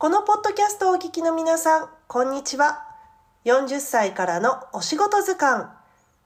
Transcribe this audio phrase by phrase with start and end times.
[0.00, 2.84] このポッドキャストをお聞きの皆さん、こんにちは。
[3.44, 5.64] 40歳からのお仕事図鑑、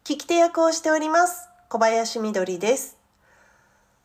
[0.04, 2.98] 聞き手役をしております、小林みどりです。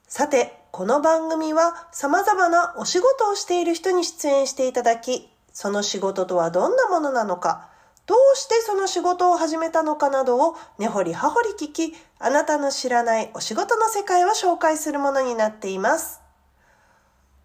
[0.08, 7.68] さて、この番組は様々なお仕事をしている人に出演していただき、その仕事とはどんなものなのか、
[8.06, 16.22] どうしてその仕事を始めたのかなどを根掘り葉掘り聞き、あなたの知らないお仕事の世界を紹介するものになっています。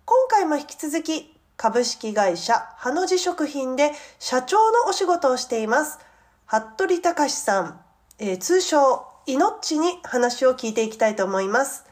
[0.05, 1.33] 今回も引き続き
[1.63, 6.01] 株式会社ハの字食品で社長のお仕事をしています。
[6.45, 7.81] 服部隆さん、
[8.19, 11.85] えー通称イノッチに話を聞いていきたいと思います。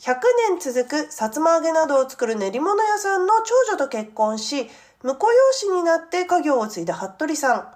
[0.00, 0.16] 100
[0.48, 4.68] 年続くさつま揚げなどを作る練り物屋さんの長女と結婚し
[5.00, 7.68] 婿養子になって家業を継いだ服部さん。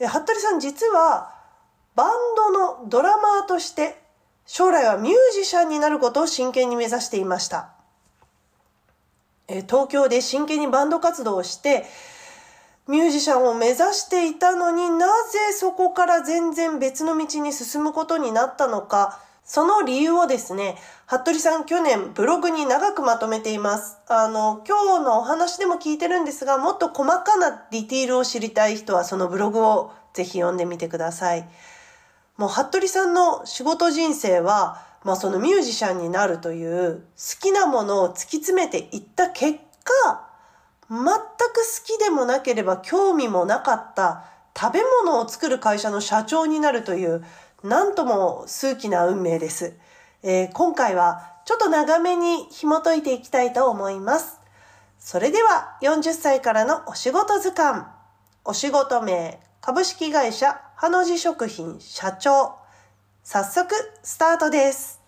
[0.00, 1.36] えー服部さん実は
[1.94, 4.02] バンドのドラマーとして
[4.44, 7.75] 将来はミュージシャンになることを真剣に目指していました。
[9.48, 11.86] え東京で真剣にバンド活動をして、
[12.88, 23.98] ミュージシャンを目指していたのになぜそこから全然別の道に進むことになったのか、その理由をですね、服部さん去年ブログに長くまとめています。
[24.08, 31.48] あの、今日のお話でも聞いてるんですが、もっと細かなディティールを知りたい人はそのブログをぜひ読んでみてください。
[32.36, 40.28] もう服部さんの仕事人生は、まあそのミュージシャンになるという好きなものを突き詰めていった結果、
[40.90, 41.16] 全く好
[41.84, 44.24] きでもなければ興味もなかった
[44.58, 47.24] 食べ物を作る会社の社長になるという、
[47.62, 49.76] なんとも数奇な運命です。
[50.24, 54.40] えー今回はちょっと長めに紐解いていきたいと思います。
[54.98, 57.84] それでは40歳からのお仕事図鑑。
[58.44, 62.65] お仕事名、株式会社、ハの字食品社長。
[63.28, 63.74] 早速、
[64.04, 65.02] スタートです。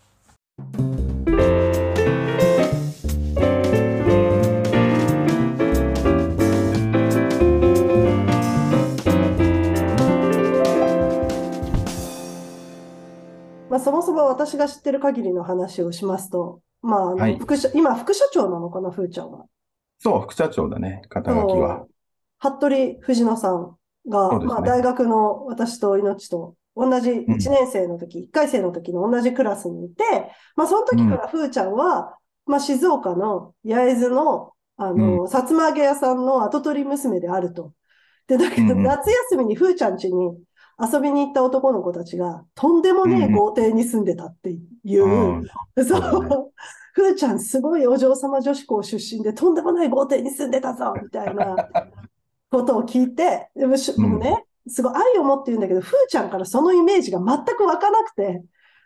[13.71, 19.45] まあ、そもそも私が知ってる限りの話をしますと、まあ、あのはい副社、今、副社長なのかな、ふーちゃんは？
[20.01, 21.87] そう、副社長だね、肩書きは。
[22.41, 23.77] 服部藤野さん
[24.09, 27.35] が、そうですねまあ、大学の私と命と同じうん。
[27.35, 30.05] 1年生の時、1回生の時の同じクラスにいて、
[30.57, 32.17] まあ、その時からふーちゃんは、
[32.47, 37.73] まあ、静岡の焼津の、あの、さつま揚げ屋さんの跡取り娘であると。
[38.29, 40.39] で、だけど、夏休みにふーちゃん家に
[40.81, 44.51] 遊びに行った男の子たちが、とんでもねえ豪邸に住んでたって
[44.85, 45.09] いう、う
[45.41, 45.47] ん
[45.79, 46.53] そそう。
[46.93, 51.57] ふーちゃん、すごいお嬢様女子校出身で、とんでもない豪邸に住んでたぞみたいな
[52.51, 54.11] ことを聞いて、でもしうん。
[54.11, 58.43] もうね、すごい愛を持って言うんだけど、ふーちゃんからそのイメージが全く湧かなくて、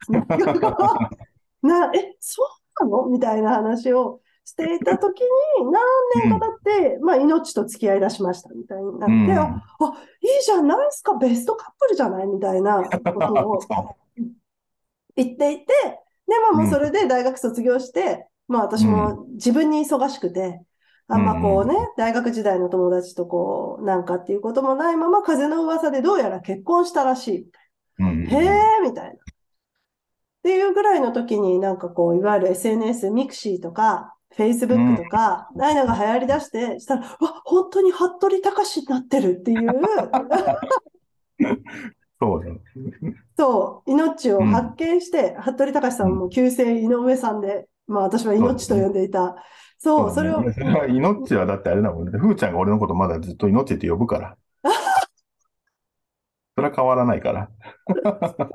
[1.63, 2.43] な、え、そ
[2.81, 3.07] うなの？
[3.07, 5.27] みたいな話をしていたときに、
[5.71, 9.39] 何年か経って、まあ、命と付き合い出しましたみたいになって、うん。
[9.39, 12.27] あ、あ、いいじゃん、ナイスか、ベストカップルじゃない？
[12.27, 13.69] みたいなことを そ
[15.15, 20.63] 言っていて、で、まあもうそれで大学卒業して、まあ私も自分に忙しくて、
[21.13, 27.51] あんまこうね、大学時代の友達とこう、なんかっていうこともないまま、風の噂でどうやら結婚したらし
[27.99, 28.05] い。
[28.05, 28.35] うんい。
[28.35, 29.11] へえ、みたいな。
[29.13, 29.15] っ
[30.43, 39.71] ていうぐらいの時になんかこう、いわゆる SNS、ミクシーとか、Facebook とか、ああいうのが流行り出して、したら、うわ、本当に服部隆になってるっていう、
[42.19, 42.61] そう。
[43.37, 49.37] そう、命を発見して、服部隆さんも旧姓井上さんで、まあ私は命と呼んでいた。
[49.83, 52.17] そう、それを、ねそれは、 命はだってあれだもんね。
[52.17, 54.37] ふーちゃんが俺のことまだずっと命って呼ぶから。
[56.55, 57.51] それは変わらないから。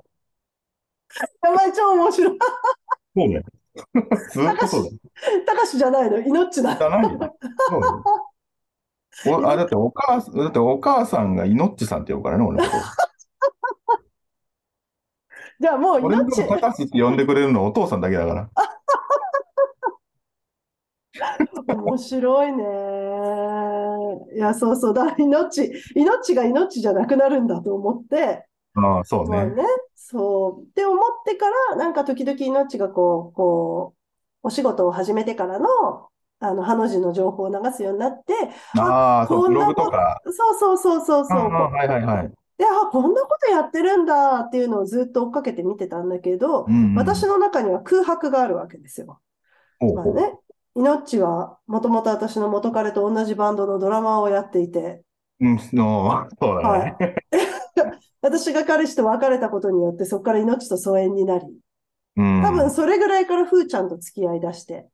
[1.43, 2.37] やばい、超面白い。
[3.15, 3.43] そうだよ。
[4.31, 4.97] ずっとそうだよ。
[5.45, 6.77] 隆じゃないの、命だ。
[6.77, 7.37] じゃないよ。
[7.69, 8.03] そうだよ。
[9.25, 13.07] お、あ、だってお母さん、だってお母さんがいのっちさんって呼ぶからね、俺のこと。
[15.59, 18.49] じゃあもう俺のこと命、高橋って呼んでくれるのお父さんだけだから。
[21.67, 22.63] 面白いね。
[24.35, 28.45] いや、そうそう、だ命、命が命じゃなくなるんだと思って、
[28.75, 29.29] ああ、そうね。
[29.29, 29.63] まあね、
[29.95, 30.63] そう。
[30.63, 33.97] って思ってから、なんか時々命がこう、こう、
[34.43, 35.67] お仕事を始めてからの、
[36.39, 38.33] あの、ハの字の情報を流すようになって、
[38.79, 40.21] ああ、そう、ブロこんなこグとか。
[40.25, 41.39] そうそうそうそうそう。
[41.49, 42.31] はいはいはい。
[42.57, 49.19] で、あ、こんなことやってるんだっていうのをずっと追っかけて見てたんだけど、うんうん私の中には空白があるわけですよ。
[49.79, 50.13] ほうほう。
[50.15, 50.37] まあね、
[50.77, 55.01] イノッチはもともと私の元彼と同じバンドのドラマーをやっていて、
[55.39, 56.95] うん、の、そうだね。
[58.21, 61.45] 私が彼氏と別れたことによってそこから命と疎遠になり、
[62.17, 62.41] うん。
[62.43, 64.87] 多分それぐらいからふーちゃんと付き合い出して、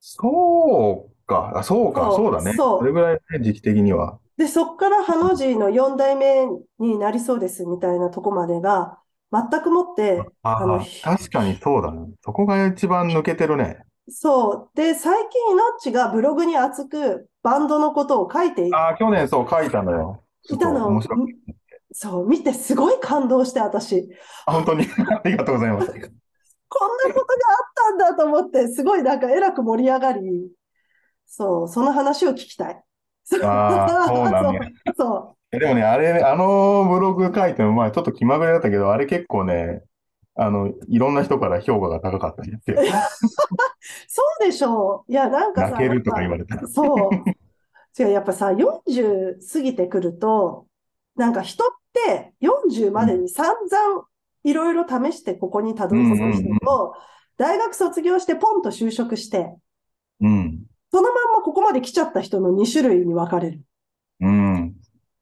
[0.00, 1.52] そうか。
[1.56, 2.54] あ、そうか、そうだね。
[2.54, 4.18] そうそれぐらいね、時期的には。
[4.38, 6.46] で、そっからハの字の4代目
[6.78, 8.98] になりそうですみたいなとこまでが、
[9.32, 12.08] 全くもって、ああのあ、確かにそうだね。
[12.24, 13.82] そこが一番抜けてるね。
[14.08, 14.76] そう。
[14.76, 20.22] で、最近、イノッチがブログに熱くバンドのことを書いていああ、去年そう書いたのよ。
[20.48, 21.00] いたのを。
[21.92, 24.08] そう、見てすごい感動して、私。
[24.46, 24.86] あ、本当に？
[24.86, 25.86] ありがとうございます。
[25.88, 26.16] こんなことが
[27.14, 30.50] あったんだと思って、すごいなんかえらく盛り上がり、
[31.26, 32.82] そう、その話を聞きたい。
[33.42, 34.72] ああ、そうなんね。
[34.96, 39.82] そえでもね、あれ、あのブログ書いても、まあちょっと気まぐれだったけど、あれ結構ね、
[40.38, 42.80] あの、いろんな人から評価が高かったんですよ。
[42.80, 42.84] う。
[44.06, 45.12] そうでしょう。
[45.12, 46.56] いや、なんかさ、泣けるとか言われた。
[46.58, 48.02] ぱそう。
[48.02, 50.66] 違う、やっぱさ、40過ぎてくると、
[51.16, 54.04] なんか人って40までに散々
[54.44, 56.94] いろいろ試してここにたどり着く人と、
[57.38, 59.54] 大学卒業してポンと就職して、
[60.20, 60.62] うん。
[60.90, 63.60] そのまんまここまで来ちゃった人の2種類に分かれる。
[64.20, 64.74] うん。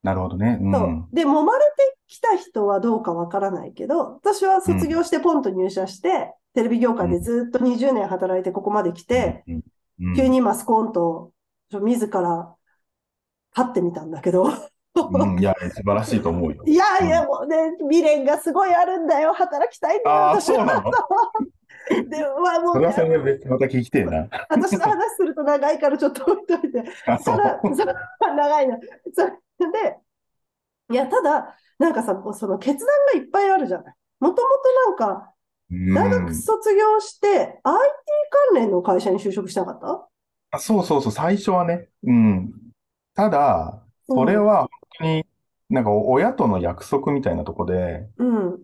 [0.02, 0.58] なるほどね。
[0.61, 0.72] う。
[0.72, 1.74] そうんで、揉まれ
[2.14, 9.62] てきた人はどうかわからないけど、私は卒業してポンと入社して、テレビ業界でずっと20年働いてここまで来て、うんうん
[10.16, 11.31] 急にマスコンと
[11.70, 12.52] 自ら
[13.56, 14.49] 立ってみたんだけど、
[14.96, 16.62] うん、いや、素晴らしいと思うよ。
[16.66, 19.32] いやいや、もうね、未練がすごいあるんだよ。
[19.32, 20.40] 働きたいんだよ、あ。
[20.40, 20.90] そうなの？
[22.08, 24.26] で、まあもそうねそれで別にまた聞きてえな。
[24.49, 26.82] 私の話すると長いからちょっと置いといて。
[27.06, 27.75] あ、そそうれ。
[27.76, 28.78] それは長いな。
[29.12, 29.31] それ
[29.72, 29.99] で、
[30.90, 33.94] いや、ただ、なんかさ、その決断がいっぱいあるじゃない。
[34.21, 34.49] もとも
[34.97, 35.32] となんか、
[35.71, 36.26] 大うん。
[36.26, 37.61] 学卒業して、IT
[38.53, 40.09] 関連の会社に就職したかった？
[40.53, 41.88] あそうそうそう、最初はね。
[42.05, 42.53] うん。
[43.15, 44.69] ただ、それは本
[44.99, 45.26] 当に、
[45.71, 48.59] なんか親との約束みたいなとこで、うん、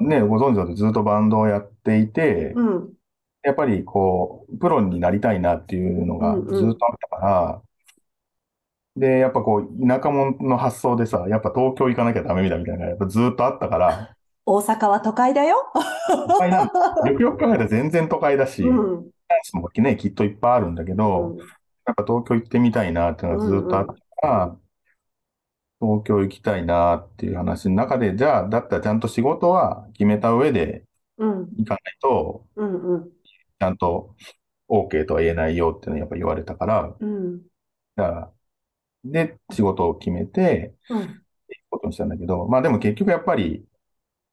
[0.00, 2.92] ね、ご存知の通りずっとバンドをやっていて、うん、
[3.42, 7.62] やっぱりこう、プロになりたいなっていうのがずっとあったから、
[8.96, 14.14] で、やっぱこう、田舎者の発想でさ、やっぱ東京行かなきゃダメみたいなやっぱずっとあったから、
[14.46, 15.56] 大阪は都会だよ。
[16.28, 16.68] 都会なん
[17.08, 19.10] よくよく考えたら全然都会だし、チャンうん、
[19.42, 21.36] スもね、きっといっぱいあるんだけど、
[21.86, 24.56] やっぱ東京行ってみたいなっていうのがずっとあったから、
[25.80, 30.84] 東京行きたいなっていう話の中で、じゃあ、だったらちゃんと仕事は決めた上で
[31.18, 33.12] うん、行かないと、うん、うん、
[33.60, 34.16] ちゃんと
[34.68, 37.42] OK とは言えないよっていうのをやっぱ言われたから、うん、
[37.96, 38.33] だから、
[39.04, 41.14] で、仕事を決めて、うん、行く
[41.70, 43.64] ことにしたんだけど、まあでも結局やっぱり、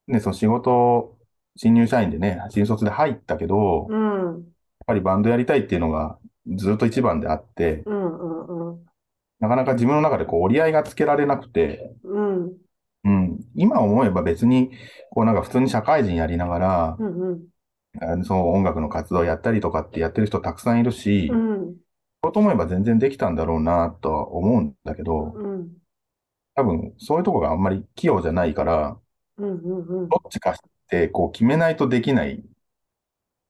[0.08, 1.18] ね、その仕事、
[1.56, 4.00] 新入社員でね、新卒で入ったけど、やっ
[4.34, 4.44] うん、
[4.86, 8.86] ぱりバンドやりたいっていうのがずっと一番であって、うん、うん、うん、
[9.40, 12.54] なかなか自分の中でこう折り合いがつけられなくて、うん、
[13.04, 14.72] うん、今思えば別に、
[15.12, 17.42] こうなんか普通に社会人やりながら、うん、
[18.00, 21.76] あのその音楽の活動やったりとかってやってる人たくさんいるし、うやん、
[22.24, 25.70] ろうと思えば全然できたんだろうなとは思うんだけど、うん、
[26.56, 28.98] 多分そういうとこがあんまり器用じゃないから、
[29.38, 30.56] うん、うん、どっちかっ
[30.88, 32.44] てこう決めないとできない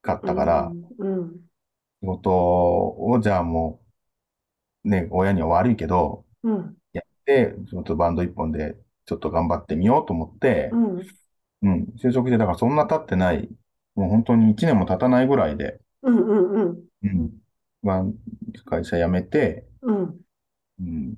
[0.01, 1.31] かったから、うん、
[2.01, 3.81] 仕事をじゃあも
[4.85, 6.75] う、ね、親には悪いけど、うん、
[7.25, 8.75] で、ちょっとバンド一本で
[9.06, 11.01] ちょっと頑張ってみようと思ってう、ん、
[11.63, 13.50] うん、就職して、だからそんな経ってない、
[13.95, 17.31] もう本当に1年も経たないぐらいで、うん、うん、うん、
[17.83, 18.04] まあ、
[18.66, 20.16] 会社辞めて、うん、
[20.80, 21.16] うん、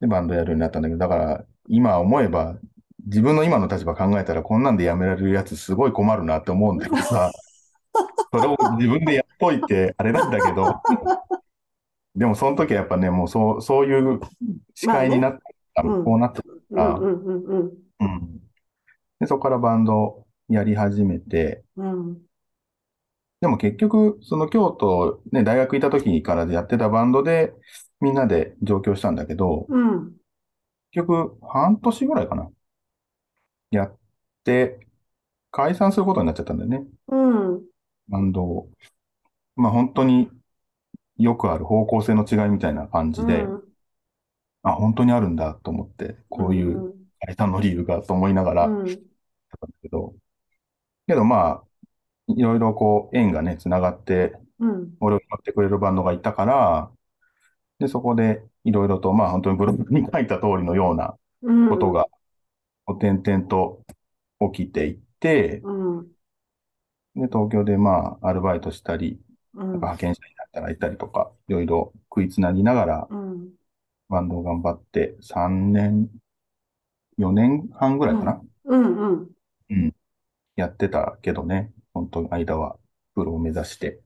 [0.00, 2.58] で、バンドやるようになったんだけど、だから今思えば、
[3.06, 7.30] 自分の今の立場考えたら、こんなんで辞められるやつすごい困るなって思うんだけどさ、
[8.32, 10.80] それを自分でやっといて、あれなんだけど、
[12.16, 14.20] でもその時はやっぱね、もうそう、そういう
[14.74, 15.40] 視界になって
[15.74, 15.98] たまあね。
[15.98, 16.04] うん。
[16.04, 18.40] こうなってうん、うん、うん、うん。
[19.20, 22.18] で、そこからバンドやり始めて、うん、
[23.40, 27.52] でも結局、その京都、ね、大学いた時からやってたバンドで、
[28.00, 30.12] みんなで上京したんだけど、うん、
[30.90, 32.50] 結局、半年ぐらいかな。
[33.70, 33.98] やっ
[34.44, 34.86] て、
[35.50, 36.86] 解散することになっちゃったんだよね。
[37.08, 37.62] うん、
[38.08, 38.70] バンドを。
[39.56, 40.30] まあ本当に
[41.18, 43.46] よくある方向性の違いみたいな感じで、
[44.62, 50.14] あ、本当にあるんだと思って、こういう解散の理由がと思いながら、うん、だったんだけど、
[51.06, 51.65] けどまあ、
[52.28, 56.90] いろいろこう縁がね、つながって、うん、俺を使ってくれるバンドがいたから、
[57.78, 62.06] で、そこでいろいろと、まあ本当にブログに書いた通りのようなうん、ことが、
[62.84, 63.84] こう点々と
[64.52, 66.06] 起きていって、うん、
[67.14, 69.20] で、東京でまあ、アルバイトしたり、
[69.54, 73.50] うん、派遣者に働いたりとか、いろいろ食いつなぎながら、うん、
[74.08, 76.08] バンドを頑張って、3年、
[77.18, 79.30] 4年半ぐらいかな、うん、うん、
[79.70, 79.94] うん、
[80.56, 82.76] やってたけどね、本当に間は
[83.14, 84.02] プロを目指して。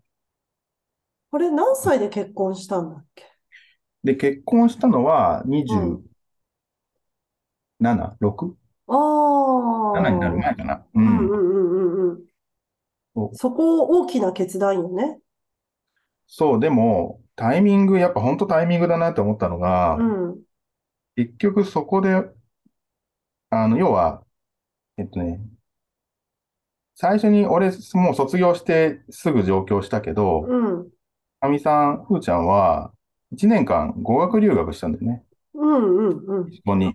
[1.33, 3.25] あれ、何歳で結婚したんだっけ？
[4.05, 6.05] で、結婚したのはう27、ん。
[8.21, 8.57] 6?7
[8.87, 8.95] あ
[10.11, 10.39] になるあ。
[10.39, 10.85] 前かな。
[10.95, 11.01] う。
[11.01, 12.27] うんうんんうんうんうん。
[13.33, 15.21] そこ大きな決断よね。
[16.27, 20.45] そう、でも、タイミング、やっぱ本当タイミングだなって思ったのうが、ん。
[21.15, 22.15] 結局そこで、
[23.51, 24.25] あの、要は、
[24.99, 25.41] えっとね、
[27.01, 30.91] 最初に俺もう卒業してすぐ上京したけど、うん。
[31.41, 32.93] かみさん、ふーちゃんは
[33.33, 35.25] 1年間語学留学したんだよね。
[35.55, 36.53] うんうんうん。
[36.53, 36.95] そこに。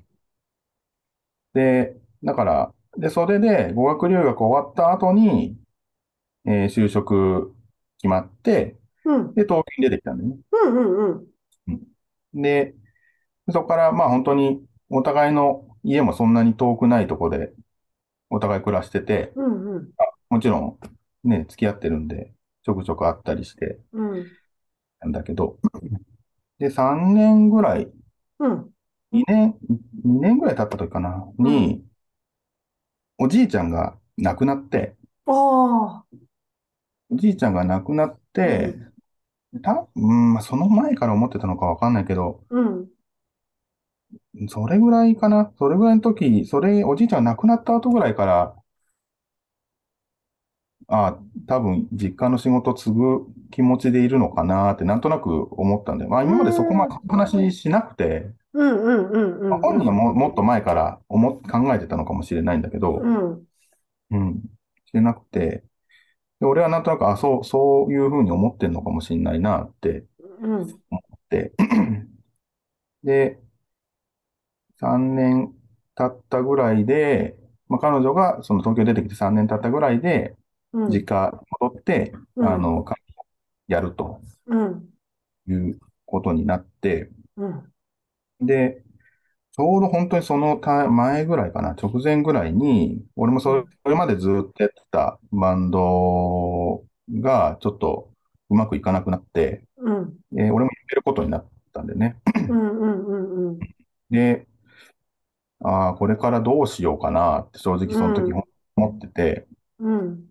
[1.56, 5.58] で、だから、で、それで語学留学終わった後に、
[6.46, 7.56] えー就職
[7.98, 10.38] 決まって、うんで、東京に出てきたんだよね。
[10.52, 11.28] うんうんうん。
[11.70, 11.82] うん
[12.44, 12.76] で、
[13.52, 17.54] そこから、まあ本当にお互いの家もそんなに遠くないとこで
[18.30, 19.92] お互い暮らしてて、うんうん。
[20.30, 20.80] もちろん
[21.28, 24.26] ね、付き合ってるんで、ちょくちょく会ったりしてうん。
[25.00, 25.60] なんだけど、
[26.58, 27.92] で、3年ぐらい、
[28.40, 28.74] うん。
[29.12, 29.56] 2年、
[30.04, 31.86] 2年ぐらい経った時かな、に、
[33.18, 34.96] おじいちゃんが亡くなって。
[35.26, 36.04] お
[37.12, 38.76] じいちゃんが亡くなって、
[39.62, 42.88] た、うん、まあその前から思ってたのかわかんないけど、うん。
[44.50, 45.52] それぐらいかな。
[45.58, 48.56] それぐらいの時、それ、おじいちゃんが亡くなった後ぐらいから、
[50.88, 56.12] ああ、多分実家の仕事継ぐ気持ちでいるのかなってなんとなく思ったんだよ。
[56.12, 63.48] まあ今までそこまで話しなくて、うんうんうんうんまあ本人はも、もっと前から思っ、考えてたのかもしれないんだけど、うん。
[64.12, 64.44] うん、
[64.86, 65.64] してなくて、
[66.40, 70.06] で俺はなんとなく、あ、そう、そういうふうに思ってんのかもしれないなって
[70.42, 70.62] うん。
[70.64, 70.76] っ
[71.30, 71.54] て、
[73.04, 73.40] で、
[74.80, 75.54] 3年
[75.96, 77.36] 経ったぐらいで、
[77.68, 80.36] まあ、彼女がその東京出てきて3年経ったぐらいで、
[80.74, 80.90] うん。
[80.92, 82.96] 実家戻って、うんあの、か
[83.68, 84.90] やるとうん。
[85.48, 87.72] いうことになって、うん。
[88.42, 88.84] で、
[89.54, 93.56] ちょうど本当にそのた前ぐらいかな、直前ぐらいに、俺もそ
[93.86, 96.84] れ、までずっとやってたバンド
[97.22, 98.12] がちょっと
[98.50, 100.16] うまくいかなくなって、うん。
[100.38, 102.18] えー俺も辞めることになったんでね。
[102.50, 103.60] うんうんうんうん。
[104.10, 104.48] で、
[105.68, 108.44] ああ、これからどうしようかなって正直その時うん
[108.78, 109.48] 思ってて、
[109.80, 110.26] うん。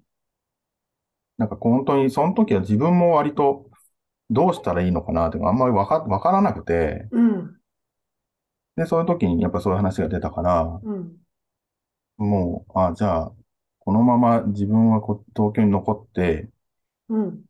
[1.38, 3.66] なんか本当にその時は自分も割と
[4.30, 7.56] どうしたらいいのかなってあんまりわか、わからなくて、うん。
[8.76, 11.16] で、そういう時にやっぱそういう話が出たから、うん。
[12.16, 13.32] もう、あじゃあ、
[13.80, 16.48] このまま自分はこ東京に残って、
[17.08, 17.44] うん。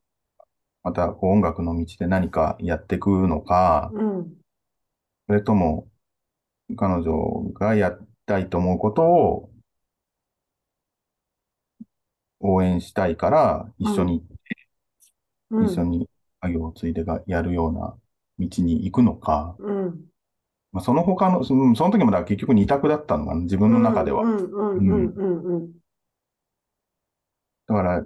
[0.83, 4.35] またこう音楽の道で何かやっていくのか、うん。
[5.26, 5.87] それとも
[6.76, 9.50] 彼女がやりたいと思うことを
[12.40, 14.23] 応援したいから、一緒に、
[15.50, 15.66] うん。
[15.66, 16.09] 一緒に
[16.40, 17.94] 作業を継いでがやるような
[18.38, 20.04] 道に行くのか、うん。
[20.73, 24.25] まあ、その他の、その時もだ結局二択だったのかな、自分の中では。
[27.66, 28.04] だから、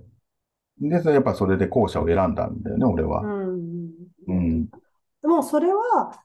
[0.80, 3.22] で、やっぱそれで後者を選んだんだよね、俺は。
[3.22, 3.90] うん。
[4.28, 4.66] うん。
[4.66, 6.22] でもそれは、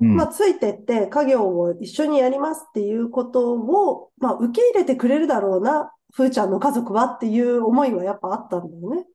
[0.00, 0.16] うん。
[0.16, 9.06] まあ、ついてって家業を一緒にやりますっていうことを、まあ、受け入れてくれるだろうな、ふーちゃんの家族はっていう思いはやっぱあったんだよね。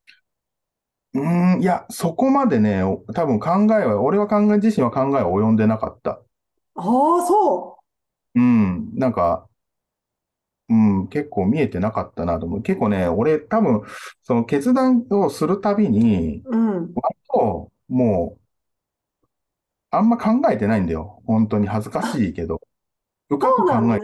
[1.14, 6.22] うーん、いや、そこまでね、お多分考えは、俺は考え自身は考えは及んでなかった。
[6.76, 7.78] ああ、そ
[8.36, 9.48] うん、なんか、
[10.70, 12.62] うん、結構見えてなかったなと思う。
[12.64, 13.82] 結構ね、俺多分、
[14.24, 16.58] その決断をするたびに、う。
[16.58, 16.94] うん。
[16.96, 18.41] 割と、もう、
[19.92, 21.22] あんま考えてないんだよ。
[21.26, 22.62] 本当に恥ずかしいけど。
[23.30, 24.02] 深く考えなのね。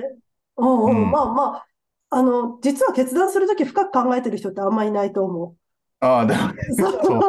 [0.58, 1.04] うんうん。
[1.04, 1.68] うんまあまあ、
[2.10, 5.56] あの、実は決断するとき深く考えてる人ってあんまりいないと思
[6.00, 6.76] ああ、でもね、う。
[6.76, 7.22] そう。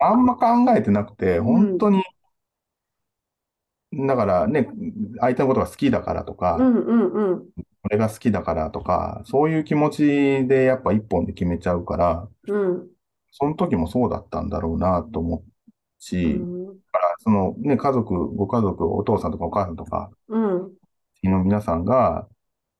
[0.00, 2.02] あんま考えてなくて、本当に、
[3.92, 4.68] だからね、
[5.20, 7.48] 相手のことが好きだからとか、うんうんうん。
[7.84, 10.02] 俺が好きだからとか、そういう気持ち
[10.48, 12.88] でやっぱ一本で決めちゃうから、うん。
[13.30, 15.44] その時もそうだったんだろうなと思うう
[15.98, 16.61] し、ん。
[17.22, 20.72] そのね、家族、ご家族、お父さんとかお母さんとか、うん。
[21.24, 22.26] の皆さんが、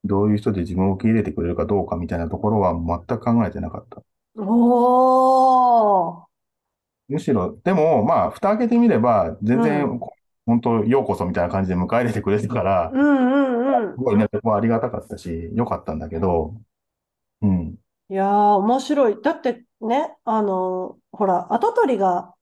[0.04, 4.02] どういう人で自分を受け入れてくれるかどうかみたいなところは全く考えてなかった。
[4.36, 6.24] おー。
[7.08, 10.00] むしろ、でも、まあ、蓋開けてみれば、全う然、
[10.44, 13.96] 本当、ようこそみたいな感じで迎え入れてくれてたから、うんうんうんす。
[13.96, 16.54] ごいね、そこはありがたかったし、良かったんだけど、
[17.42, 17.76] うん、
[18.08, 19.22] いやー、面白い。
[19.22, 22.34] だってね、あの、ほら、跡取りが、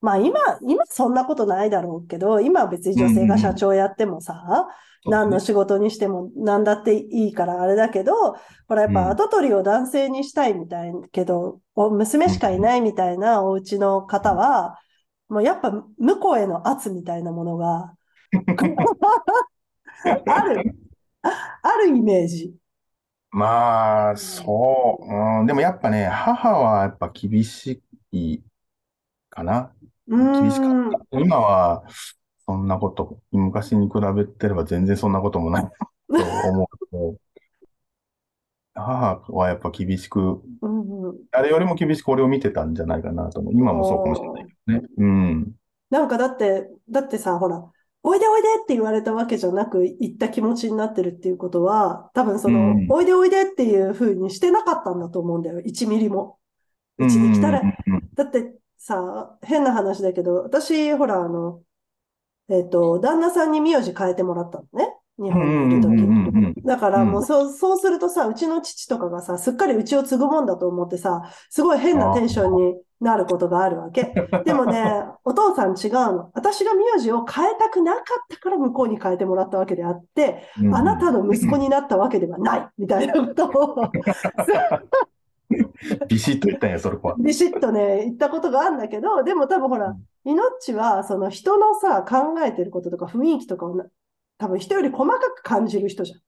[0.00, 4.68] まあ今、今そんなことないだろうけど、今は別に女性が社長やってもさ、
[5.06, 8.12] 何の仕事にしても何だっていいからあれだけど、
[8.68, 9.10] ほら、やっぱうん。
[9.10, 14.78] 跡取りを男性にしたいみたいけど、お娘しかいないみたいなお家の方は、
[15.28, 17.94] もうやっぱ向こうへの圧みたいなものが
[20.26, 20.74] ある、
[21.62, 22.54] あるイメージ。
[23.30, 28.42] まあ、そう、うん、でもやっぱね、母はやっぱ厳しい
[29.30, 29.74] かな。
[30.08, 30.68] う厳しか。
[30.68, 31.18] った。
[31.20, 31.84] 今は、
[32.46, 35.64] そんなこと、昔に比べてれば全然そんなこともない
[36.08, 37.14] と思うけど、
[38.74, 40.20] 母はやっぱ厳しく、
[40.62, 43.52] うんうん誰よりも厳しく俺を見てたんじゃないかなと思う。
[43.54, 44.88] 今もそうかもしれないけどね。
[44.98, 45.52] うん。
[45.90, 47.64] なんかだって、だってさ、ほら、
[48.02, 55.60] おいでおいでって言われたわけじゃなく、行った気持ちになってるっていうことは、多分その、うんおいでおいでっていう風にしてなかったんだと思うんだよ。
[55.60, 56.38] 1ミリも。
[56.98, 57.62] うちに来たら、
[58.14, 61.62] だってさ、変な話だけど、私、ほら、あの、
[62.48, 64.94] えっと、旦那さんに名字変えてもらったのね。
[65.18, 66.62] 日うん本にいる時。
[66.64, 74.12] だからもううそう、そうするとさ、うちの父とかがさ、すっかりうちを継ぐもんだと思ってさ、すごい変なテンションになることがあるわけ。
[74.44, 76.30] でもね、 お父さん違うの。
[76.34, 80.74] 私が名字を変えたくなかったから向こうに変えてもらったわけであって、うん。
[80.74, 83.90] あなたの息子になったわけではない、みたいなことを
[86.08, 87.14] ビシッと言ったんや、それは。
[87.18, 93.86] ビシッとね、言ったことがあるんだけど、でも多分ほら、イノッチは、その人のさ、考えてることとか雰囲気とかをな、
[94.38, 96.20] 多分人より細かく感じる人じゃん。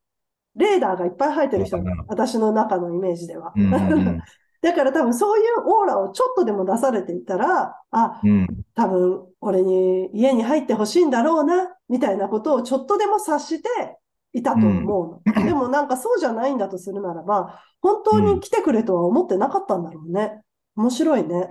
[0.56, 3.52] レーダーがいっぱい生えてる人私の中のイメージでは。
[3.54, 4.22] うんうん
[4.62, 8.46] だから多分そういうオーラをちょっとでも出されていたら、あ、うん。
[8.74, 13.98] 多分俺に家に入ってほしいんだろうな、みたいなことをちょっとでも察して
[14.32, 15.44] いたと思うの。
[15.44, 20.42] でもなんかそうじゃないんだとするならば、本当に来てくれとは思ってなかったんだろうね。
[20.76, 21.48] 面白いね。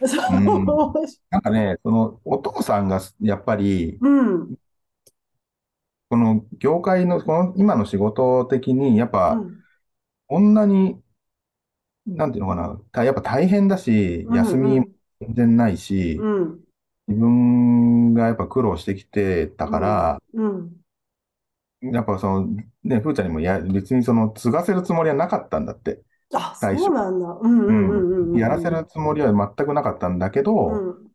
[0.06, 0.64] そううん
[1.30, 4.58] なんかね、そのお父さんがやっぱり、うん。
[6.08, 9.62] この業界の、この今の仕事的に、やっうぱ、ん。
[10.28, 11.02] こんなに、
[12.06, 14.86] なんていうのかな、たやっぱ大変だし、うん休みも
[15.20, 16.64] 全然ないし、うん。
[17.08, 20.77] 自分がやっぱ苦労してきてたから、うん。
[21.80, 22.46] やっぱその、
[22.82, 26.02] ね、ふーちゃんにもや、別にその、継がせるつもりはなかったんだって。
[26.34, 27.26] あ、最初そうなんだ。
[27.40, 28.38] うんうんうんうんうん。
[28.38, 31.10] やらせるつもりは全くなかったんだけど、うん。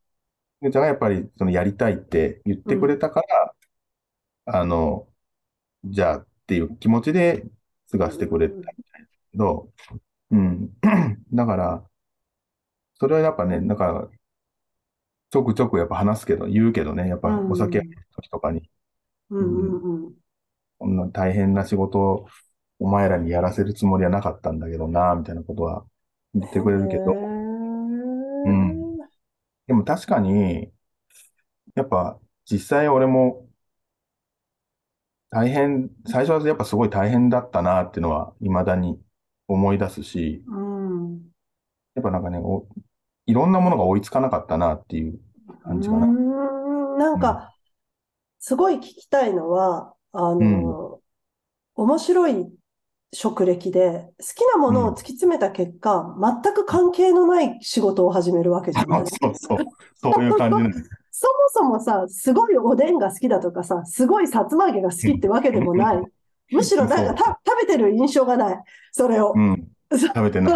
[0.62, 3.56] ふーちゃんがやっぱりそのやりたいって言ってくれたから、
[4.46, 5.08] あの、
[5.86, 7.44] じゃあっていう気持ちで
[7.88, 9.74] 継がせてくれたみたいだけど、
[10.32, 10.74] うん。
[11.34, 11.90] だから、
[12.96, 14.10] それはやっぱね、なんか、
[15.32, 17.82] ちょくちょくやっぱ話すけど、言うけどね、やっぱお酒
[18.16, 18.70] 時とかに、
[19.30, 20.23] うんうんうん。
[20.84, 22.28] こんな大変な仕事を
[22.78, 25.86] お前らにやらせるつもりはなかったんだけどな、みたいなことは
[26.34, 28.98] 言ってくれるけど、うん。
[29.66, 30.70] でも確かに、
[31.74, 32.20] やっぱ
[32.52, 33.48] 実際俺も
[35.30, 39.00] 大変、最初はやっぱすごい大変だったなっていうのは未だに
[39.48, 41.32] 思い出すし、うん。
[41.96, 42.68] やっぱなんかね、お
[43.26, 45.18] いろんなものが追いつかなかったなっていう
[45.64, 46.08] 感じかな。
[46.08, 46.98] うーん。
[46.98, 47.56] なんか、
[48.40, 51.00] すごい聞きたいのは、あの、
[51.76, 52.48] 面白い
[53.12, 59.04] 職歴で、好きなものを突き詰めた結果、全く関係のない仕事を始めるわけじゃない。
[59.08, 59.58] そうそう、
[59.96, 60.90] そういう感じなんです。
[61.12, 66.02] そもそもさ、すごいおでんが好きだとかさ、すごいさつま揚げが好きってわけでもない。
[66.52, 68.64] むしろなんかた食べてる印象がない。
[68.92, 69.40] それをう。
[69.40, 70.54] ん、食べてない。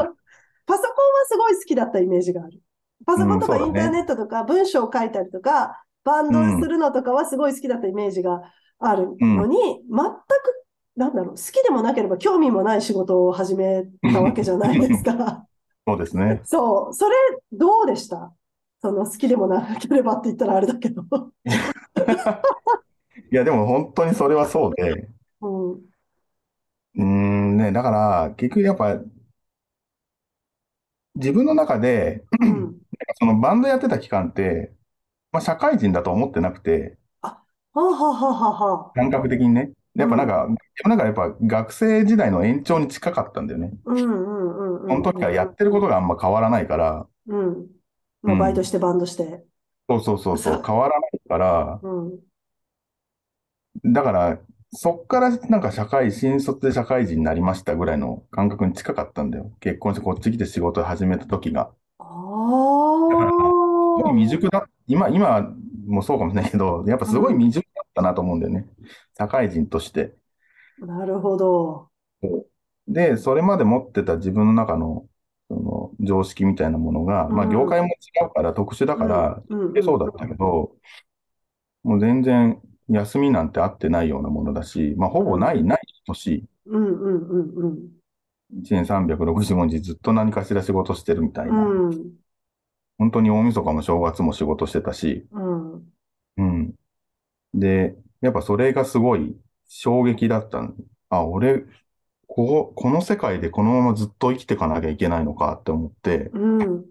[0.65, 2.61] パソコンはすごい好きだったイメージがある。
[3.05, 8.41] パソコンとかインターネットとか文章を書いたりとか、バンドするのとかはすごい好きだったイメージが
[8.79, 9.57] あるのに、
[9.89, 9.95] 全く、
[10.95, 15.45] なんだろう、好きでもなければ興味もない仕事を始めたわけじゃないですか。
[15.87, 16.41] そうですね。
[16.45, 17.15] そう、それ
[17.51, 18.33] どうでした？
[18.79, 21.03] その好きでもなければって言ったらあれだけど。
[23.31, 25.09] いや、でも本当にそれはそうで、
[25.41, 28.99] うん、んね、だから結局やっぱ
[31.17, 32.77] 自分の中で、うん。
[33.19, 34.73] そのバンドやってた期間って、
[35.31, 36.97] まあ、社会人だと思ってなくて、
[37.85, 39.71] はあ、はあはあは感覚的にね。
[39.95, 40.47] やっぱなんか、
[40.85, 43.71] なんかやっぱ学生時代の延長に近かったんだよね。
[43.85, 44.89] うんうんうんうん。
[44.89, 47.67] その時からやってることがあんま変わらないから、うん。
[48.23, 49.43] もうバイトしてバンドして。
[49.89, 52.19] そうそうそうそう、 変わらないから、うん。
[53.85, 54.39] だから、
[54.71, 59.51] そっからなんか社会、新卒で社会人になりましたぐらいの感覚に近かったんだよ。
[59.59, 61.71] 結婚してこっち来て仕事を始めた時が。
[61.99, 62.07] ああ。
[64.13, 65.53] 未熟だ、今、今
[65.87, 68.67] もそうかもしれないけど、やっぱすごい未熟だったなと思うんだよね。
[69.17, 70.15] 社会人として。
[70.79, 71.89] なるほど。
[72.87, 75.07] で、それまで持ってた自分の中の、
[75.49, 79.43] その常識みたいなものが、まあうん業界も違うから特殊だから、
[79.83, 80.75] そうだったけど、
[81.83, 87.97] もう全然休みなんてあってないようなものだし、まあほぼない、ない年、うんうんうんうん。
[88.61, 91.53] 1年365日ずっと何かしら仕事してるみたいな。
[91.53, 92.17] うん。
[92.97, 95.93] 本当に大晦日も正月も仕事してたし、うん。
[96.37, 96.73] うん。
[97.53, 99.35] で、やっぱそれがすごい
[99.67, 100.73] 衝撃だったの。
[101.09, 101.63] あ、俺、
[102.27, 106.85] ここ、この世界でこのままずっと生きていかなきゃいけないのかって思って、うん。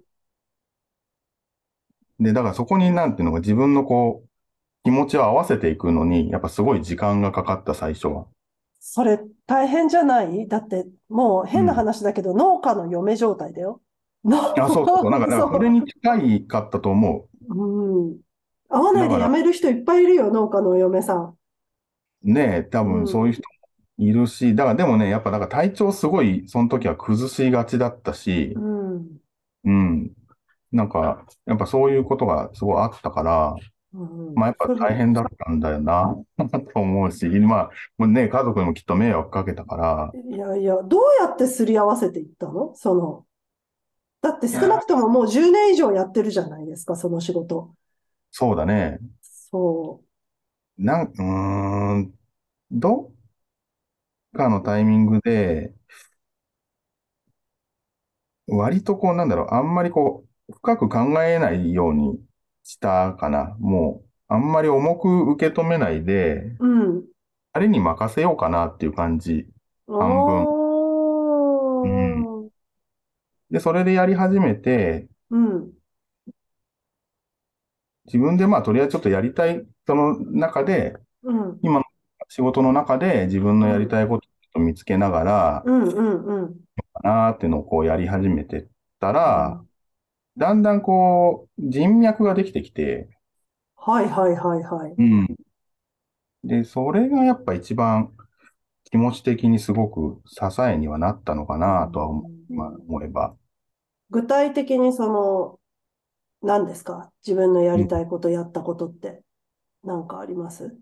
[2.18, 4.28] で、だからそこになんていうのが自分のこう、
[4.84, 8.26] 気持ちを合わせていくのに、やっぱすごい時間がかかった最初は。
[8.80, 10.46] それ大変じゃない？
[10.46, 13.80] だって、もう変な話だけど、農家の嫁状態だよ。
[14.58, 15.10] あ、そうそうそう。
[15.10, 18.20] なんか、だからそれに近いかったと思うん。
[18.68, 21.38] 会わないで辞める人いっぱいいるよ、農家のお嫁さん。
[22.24, 22.32] う。
[22.32, 23.46] ねえ、多うん分そういう人も
[23.98, 29.20] いるし、だからでもね、やっぱだから体調すごい、その時は崩しがちだったしう、ん。
[29.64, 30.12] うん。
[30.72, 33.56] なんか、やっぱそういうことがすごいあったから、
[33.92, 36.16] うんまあやっぱ大変だったんだよな、
[36.74, 42.74] と思うし、まあ、もうね、家族にもきっと迷惑かけたから、いやいや、どうやってすり合わせていったの？
[42.74, 43.25] その、
[44.22, 47.74] だって少なくとももう10年以上やってるじゃないですか、その仕事。
[48.31, 48.98] そうだね。
[49.22, 50.02] そ
[50.79, 52.14] なん、うーん、
[52.70, 53.12] ど
[54.35, 55.72] っかのタイミングで、
[58.46, 62.18] 割とこう、なんだろう、あんまりこう、深く考えないように
[62.62, 63.57] したかな。
[63.59, 66.66] もう、あんまり重く受け止めないで、う。
[66.66, 67.05] うん。
[67.52, 69.46] あれに任せようかなっていう感じ。
[69.87, 72.50] 分おー。
[73.56, 75.72] で、それでやり始めて、うん。
[78.04, 81.60] 自分でまあ、とりあえずちょっとやりたい、その中で、うん。
[82.28, 85.82] 仕事の中で自分のやりたいことを見つけながら、うん。
[85.84, 86.24] うん。
[86.24, 86.54] うん。
[86.92, 88.66] かなーっていうのをこうやり始めてっ
[89.00, 89.64] たら、
[90.36, 93.08] だんだんこう、人脈ができてきて、
[93.74, 94.94] はいはいはいはい。
[94.98, 95.36] うん。
[96.44, 98.12] で、それがやっぱ一番
[98.90, 103.36] 気持ち的にすごく支えにはなったのかなとは思えば。
[104.10, 105.60] 具体的にその、
[106.42, 107.10] 何ですか？
[107.26, 109.22] 自分のやりたいこと、やったことって、
[109.82, 110.76] 何かあります？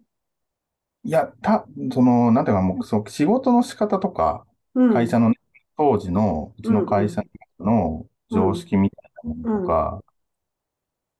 [1.05, 4.93] いや、た、その、なんていうかもう、そう、仕事の仕方とか、うん。
[4.93, 5.37] 会社のね、
[5.77, 7.23] 当時の、うちの会社
[7.61, 10.03] の常識みたいなものとか、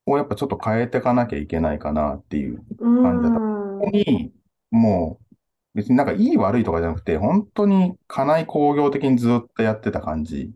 [0.07, 3.39] をやっぱちょっと変えていかなきゃいけないかなっていう感じだった。
[3.39, 3.79] うん。
[3.81, 4.33] ここに、
[4.71, 5.37] もう、
[5.75, 10.53] 別になんかいい悪いとかじゃなくて、本当に家内工業的にずっとやってた感じ。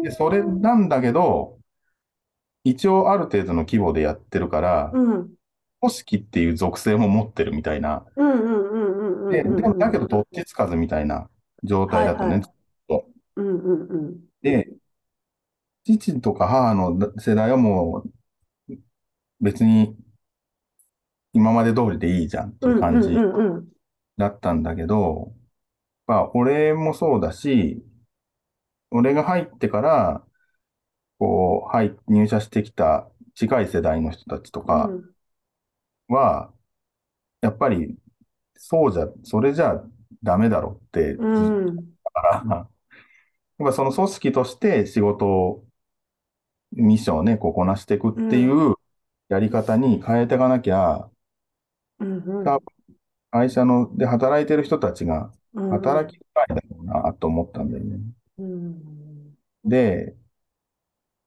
[0.00, 0.02] うん。
[0.02, 1.58] で、それなんだけど、
[2.64, 5.30] 一応ある程度の規模でやってるから、うん。
[5.80, 8.04] 組織っていう属性も持ってるみたいな。
[9.30, 9.44] で、
[9.78, 11.30] だけどどっちつかずみたいな
[11.64, 13.04] 状態だとねはいはい。
[13.36, 14.20] うんうんうん。
[14.42, 14.68] で、
[15.84, 18.04] 父とか母の世代はも
[18.68, 18.74] う、
[19.40, 19.96] 別に
[21.32, 23.08] 今まで通りでいいじゃんっていう感じ。
[24.18, 25.32] だったんだけど、
[26.06, 27.82] まあ、俺もそうだし、
[28.90, 30.24] 俺が入ってから、
[31.18, 34.90] こう、はい、入社してきた近い世代の人たちとか
[36.08, 36.52] は、
[37.40, 37.96] やっぱり、
[38.56, 39.82] そうじゃ、それじゃ
[40.22, 41.68] ダメだろって、うん。
[41.68, 41.94] うん。
[42.04, 42.68] から、
[43.58, 45.64] やっぱその組織として仕事を、
[46.72, 48.74] ミッションをね、こうこなしていくっていう
[49.28, 51.10] やり方に変えていかなきゃ、
[51.98, 52.60] うんうん多
[53.30, 57.98] 会社ので働いてる人たちがうん働きづらいだろうなと思ったんだよね。
[58.40, 59.34] うん。
[59.64, 60.16] で、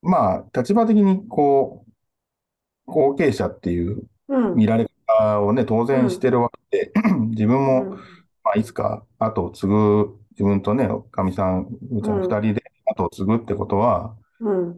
[0.01, 4.55] まあ、立場的にこう、後継者っていううん。
[4.55, 6.93] 見られ方をね、当然してるわけで、
[7.31, 7.89] 自分も、うん。
[8.43, 14.77] まあ、いつか後を継ぐ、自分とね、かみさん、うちの二人で後を継ぐってことは、うん。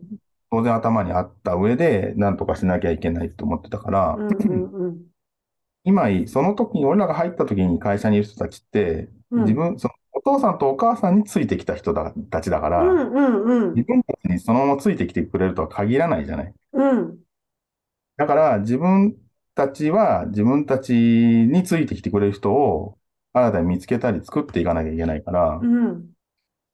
[0.51, 4.17] 当然頭にあった上で、なんとかしなきゃいけないと思ってたから
[5.83, 9.43] 今、その時に、俺らが入った時に会社にいる人たちって、うん。
[9.43, 16.53] 自分、そのお父さんとお母さんについてきた人だたちだから、うんうんうん自分たちにそのままついてきてくれるとは限らないじゃない。
[16.73, 17.17] うん
[18.17, 19.17] だから、自分
[19.55, 22.97] たちは自分たちについてきてくれる人を
[23.33, 26.01] 新たに見つけたり作っていかなきゃいけないから、うん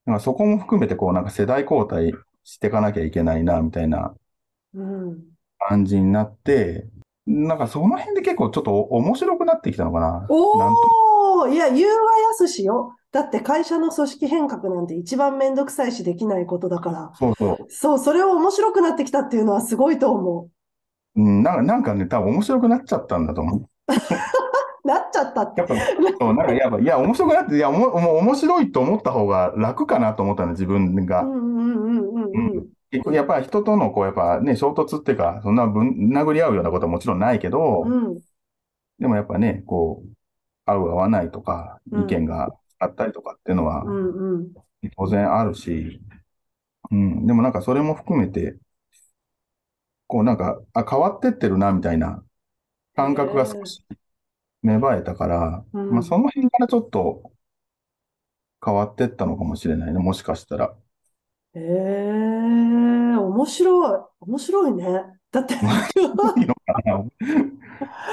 [0.03, 4.13] だからそこも含めてこうなんか世代交代していかなきゃいけないな、みたいな
[4.73, 5.19] うん
[5.59, 6.87] 感じになって、
[7.27, 10.25] なんかその辺で結構ちょっと面白くなってきたのかな。
[10.29, 12.95] おーいや、言うはやすしよ。
[13.11, 17.11] だって会社の組織変革なんて一番めんどくさいしできないことだから。
[17.15, 17.57] そうそう。
[17.69, 20.49] そう、それを面白くなってきたっていうのはすごいと思
[21.15, 23.59] うん、なんか、なんかね、多分面白くなっちゃったんだと思う。
[23.59, 23.67] う。
[24.87, 25.61] なっちゃったって。
[25.61, 31.21] やっぱ、そう、なんかやっぱ、いや、面白くなって、いや、もう、もう面白いと思った方が楽かなと思ったの、自分が。
[31.23, 38.19] うんうんうんうんうん結構やっぱ人とのこう、やっぱね、衝突っていうか、そんなぶん殴り合うようなことはもちろんないけど、うん
[38.99, 40.09] でもやっぱね、こう、
[40.65, 43.85] 合う合わないとか、うん意見があったりとかっていうのは
[44.97, 46.01] 当然あるし、
[46.89, 48.57] うん、でもなんかそれも含めて、
[50.07, 52.23] こうなんか、あ、変わってってるな、みたいな
[52.95, 53.85] 感覚が少し
[54.63, 57.31] 芽生えたから、うんまあその辺からちょっと
[58.63, 60.75] 変わってったのかもしれないね、もしかしたら。
[61.53, 61.61] ええ
[63.17, 63.99] 面白い。
[64.21, 64.85] 面白いね。
[65.31, 65.55] だって、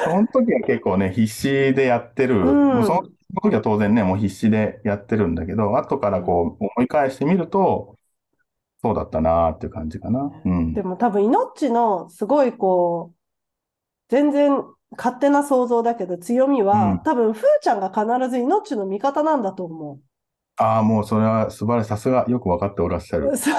[0.04, 2.40] その時は結構ね、必死でやってる。
[2.40, 2.44] うん
[2.76, 7.97] もうそのその時は当然ね、もう必死でやってるんだけど、後からこう思い返してみると、
[8.81, 10.31] そうだったなーっていう感じかな。
[10.45, 10.73] うん。
[10.73, 13.17] でも多分、イノッチのすごいこう、
[14.09, 14.64] 全然
[14.97, 19.99] 勝手な想像だけど強みは、うん多分、ふーちゃんが必ずイノッチの味方なんだと思
[20.57, 21.88] ああ、もうそれは素晴らしい。
[21.88, 23.31] さすがよくわかっておらっしゃる。
[23.33, 23.37] う。
[23.37, 23.55] そう。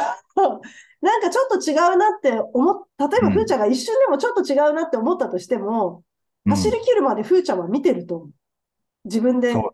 [1.02, 6.04] なんかちょっと違うなって思っ、例えばうんふーちゃんが一瞬でもちょっと違うなって思ったとしても、うん
[6.50, 8.30] 走り切るまでふーちゃんは見てると思う。
[9.10, 9.74] 自分でそ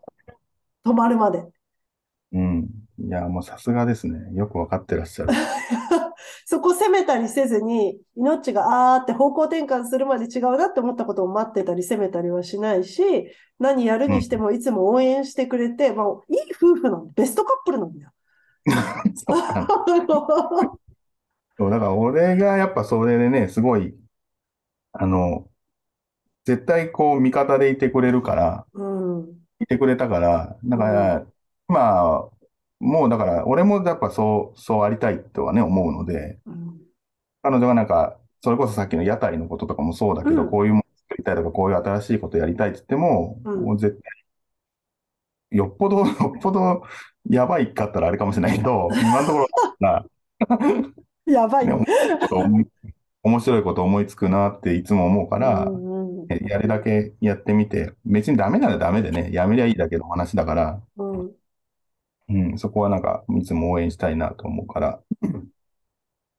[0.84, 1.44] 止まるまで。
[2.32, 2.68] うん。
[2.98, 4.18] いや、もうさすがですね。
[4.34, 5.32] よくわかってらっしゃる。
[6.46, 13.02] そこ攻めたりせずに、命があーって方向転換するまで違うなって思ったことを待ってたり攻めたりはしないし、
[13.58, 17.12] 何やるにしてもいつも応援してくれて、まあ、いい夫婦なんだ。
[17.16, 18.10] ベストカップルなんだよ。
[19.14, 20.78] そうか
[21.58, 23.96] そう、だから俺がやっぱそれでね、すごい、
[24.92, 25.48] あの、
[26.46, 28.84] 絶対こう味方でいてくれるから、う
[29.22, 29.36] ん。
[29.60, 31.26] いてくれたから、だから、
[31.66, 32.28] まあ、
[32.78, 36.80] もうだから、俺もやっぱそう、そうありたいとはね、思うので、うん。
[37.42, 40.50] 彼女がなんか、それこそさっきの屋台のこととかもそうだけど、うん。
[40.50, 43.64] こういうもの作りたいとか、こういう新しいことやりたいって言っても、うん。
[43.64, 44.00] もう絶
[45.50, 46.82] 対、よっぽど、 よっぽど
[47.28, 49.46] やばいかったらあれかもしれないけど、 今のところ、
[49.80, 50.04] な
[51.26, 51.66] やばい。
[51.66, 51.84] ね
[53.22, 55.95] 面白いこと思いつくなっていつも思うから、うん
[56.28, 61.36] やるだけやってみて、別にダメならダメでね、やめりゃいいだけの話だから、うん。
[62.28, 65.00] うん、そこはなんか、いつも応援したいなと思うから、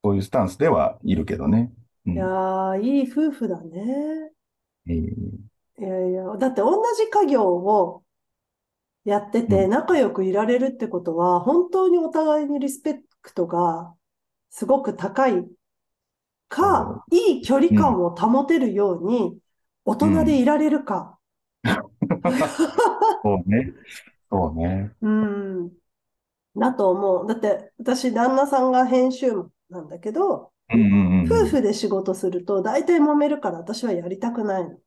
[0.03, 1.71] そういうスタンスではいるけどね。
[2.05, 2.15] うん。
[2.15, 4.31] いやー、いい夫婦だね。
[4.87, 5.47] えー
[5.79, 8.03] いやいや、だって同じ家業を
[9.05, 9.69] やっててうん。
[9.69, 13.95] 仲良くいられるってことは、本当にお互いにリスペクトが
[14.49, 15.47] すごく高い
[16.49, 19.37] か、いい距離感を保てるように
[19.87, 21.17] 大人でいられるか。
[23.23, 23.71] そうね。
[24.29, 24.91] そうね。
[25.01, 25.71] うん。
[26.57, 27.25] だと思う。
[27.25, 29.31] だって私、旦那さんが編集
[29.69, 31.31] なんだけど、うんうんうん。
[31.31, 34.77] 夫婦で仕事すると大体揉めるから私はやりたくないの。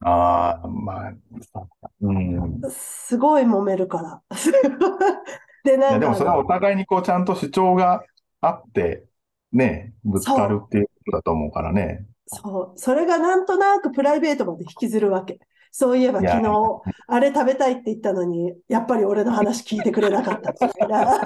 [0.00, 1.12] ああ、まあ、
[1.52, 1.68] そ
[2.00, 2.60] うん。
[2.70, 4.22] すごい揉めるから。
[5.64, 8.04] で、なんかでもそれはお互いにこう、ちゃんと主張が
[8.40, 9.04] あって、
[9.52, 12.06] ね、ぶつかるっていうことだと思うからね。
[12.26, 15.38] そう、それがなんとなくプライベートまで引きずるわけ。
[15.70, 21.20] そういえば昨日、あれ食べたいって言ったのに、やっぱり俺の話聞いてくれなかったみたいな。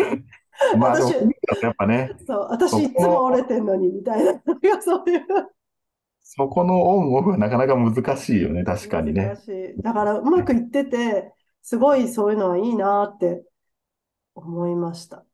[0.78, 1.14] まあ、私、
[1.62, 4.32] やっぱね、そう、私いつも折れてんのにみたいな。
[4.80, 5.26] そういう。
[6.22, 9.34] そこのオンオフはなかなか難しいよね、確かにね。
[9.78, 13.44] だからうまくいってて、すごいそういうのはいいなって
[14.34, 15.24] 思いました。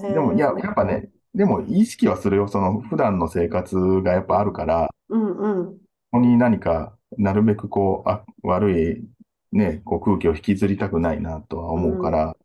[0.00, 2.48] ねでも、いや、やっぱね、でも意識はするよ。
[2.48, 5.72] その普段の生活がやっぱあるから、うんうん。
[5.74, 5.78] こ
[6.12, 9.04] こに何か、なるべくこう、あ、悪い、
[9.52, 12.36] ね、こう空気を引きずりたくないなとは思うから、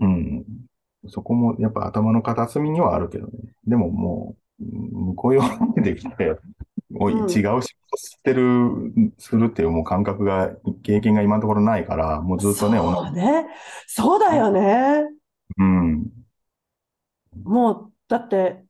[0.00, 0.44] うん。
[1.08, 3.32] そこもやっぱ頭の片隅にはあるけどね。
[3.66, 6.36] でももう、うん向こう側にできて、
[6.90, 7.62] もう違うんう仕事
[7.96, 8.70] してる、
[9.16, 10.50] するっていうもう感覚が、
[10.82, 13.46] 経験が今のところないから、もうずっとね、同そうね。
[13.86, 15.04] そうだよね。
[15.58, 16.06] うん。
[17.44, 18.64] もう、だって、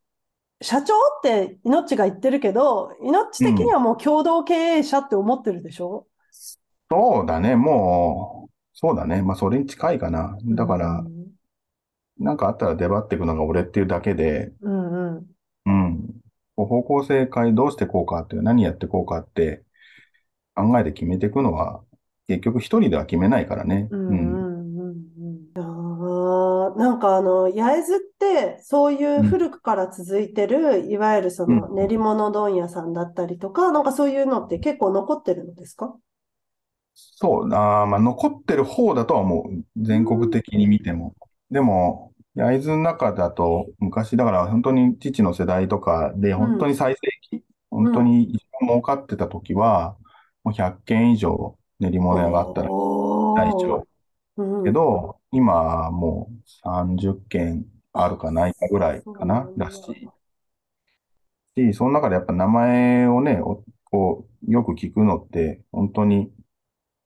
[0.61, 6.07] 社長って命が言ってるけど、命的にはもう共同経営者って思ってるでしょ？
[6.91, 9.23] そうだね、もう、そうだね。
[9.23, 10.37] まあ、それに近いかな。
[10.45, 11.05] だから、
[12.19, 15.27] なんかあったら出張っていくのが俺っていうだけで、うんうん。
[15.67, 16.21] うん。
[16.57, 19.63] 方向性変えどうしてこうかっていう、何やってこうかって
[20.57, 21.83] 考えて決めていくのは、
[22.27, 23.87] 結局一人では決めないからね。
[23.91, 24.38] うんうんうんうん。
[26.99, 35.97] なんかあの、焼津って、そういう古くから続いてる、いわゆるそのうん練り物問屋さんだったりとか、なんかそういうのって結構残ってるのですか？
[36.95, 39.65] そう、あーまあ、残ってる方だとは思う。
[39.83, 41.15] 全国的に見ても。
[41.51, 47.01] でも、焼津の中だと、昔だから本当に父の世代とかで、本当に最盛
[47.41, 49.97] 期、本当に一番儲かってた時は、
[50.45, 52.75] もう100軒以上練り物屋があったらお
[53.35, 53.89] 大丈うん夫。
[54.65, 59.83] けど、今はもう30軒あるかないかぐらいかな、だし、
[61.57, 66.33] し、その中でやっぱ名前をね、おこう、よく聞くのって、本当に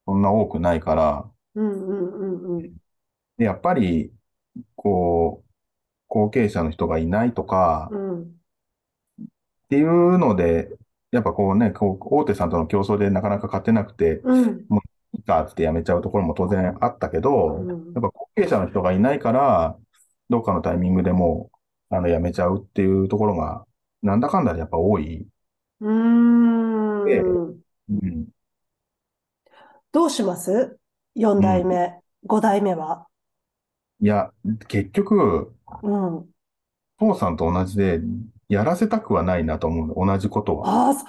[0.06, 2.24] そんな多くないから、うんうんう
[2.56, 2.62] んうん。
[3.38, 4.12] で、やっぱり、
[4.76, 5.50] こう、
[6.08, 8.42] 後継者の人がいないとか、うん
[9.64, 10.68] っていうので、
[11.12, 14.66] やっぱこうね、こう大手さんとの競争でなかなか勝てなくて、うん。
[14.68, 14.80] もう
[15.14, 19.78] いいかって辞めちゃうところも当然あったけど、うんやっぱ後継者の人がいないから、
[20.30, 21.50] どっかのタイミングでも
[21.90, 23.66] う、あの、辞めちゃうっていうところが、
[24.02, 25.26] なんだかんだでやっぱ多い。
[25.80, 27.62] うーん。
[27.90, 28.28] うん。
[29.92, 30.78] どうします
[31.14, 33.06] ?4 代目、5代目は？
[34.00, 34.32] いや、
[34.68, 36.28] 結局、うん。
[36.98, 38.00] 父さんと同じで、
[38.48, 40.06] やらせたくはないなと思うの。
[40.06, 40.68] 同じことは。
[40.68, 41.04] ああ、そ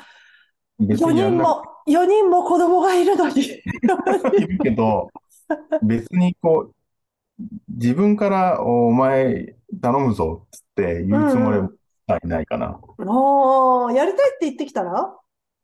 [0.80, 3.34] 別4にやんなく人も、4人も子供がいるのに。
[3.36, 3.64] て
[4.38, 5.10] いるけど、
[5.82, 6.76] 別にこう、
[7.70, 11.60] 自分からお前頼むぞって言うつもり
[12.08, 12.80] はいないかな。
[13.00, 15.18] おー、やりたいって言ってきたら？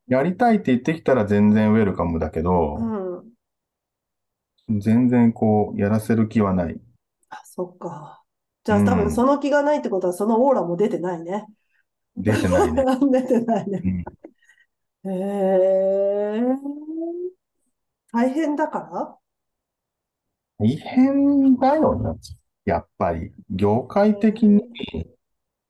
[0.08, 3.34] やりたいって言ってきたら全然ウェルカムだけうど、ん。
[4.70, 6.80] 全然こう、やらせる気はない。
[7.30, 8.24] あ、そっか。
[8.64, 11.48] じゃあうん多分その気がないってことはそのオーラも出てないね。
[12.16, 12.84] 出てないね。
[13.12, 13.86] 出てないね。
[13.86, 14.04] うん
[15.06, 16.42] へえ。
[18.12, 19.18] 大変だから？
[20.58, 22.20] 大変だよね。
[22.66, 23.32] やっぱり。
[23.50, 24.62] 業界的に、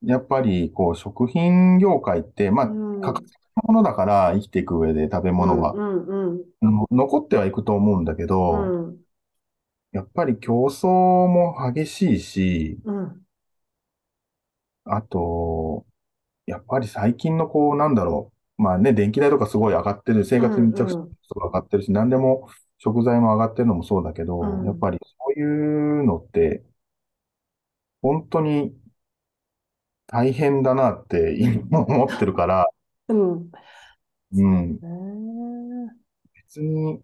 [0.03, 8.55] やっぱりこう、食品業界って、まあ、うん欠かせないものだから生きていく上で食べ物は、うんうんの残ってはいくと思うんだけうど、
[8.91, 9.05] ん。
[9.91, 12.97] やっぱり競争も激しいし、うん。
[12.97, 13.25] うん。
[14.85, 15.85] あと、
[16.47, 18.38] やっぱり最近のこう、なんだろう。
[18.59, 20.25] まあね、電気代とかすごい上がってる。
[20.25, 26.63] 生活にめちゃくちゃうんうん上がってるし、何でも食材も上がってるのもそうだけど、うんやっぱりそういうのって、
[28.01, 28.75] 本当に
[30.07, 32.65] 大変だなって今思ってるから、
[33.07, 33.51] うん。
[34.31, 35.99] うん、ね
[36.33, 37.03] 別に、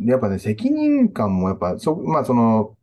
[0.00, 2.78] やっぱね、責任感もやっぱ、そ、まあその、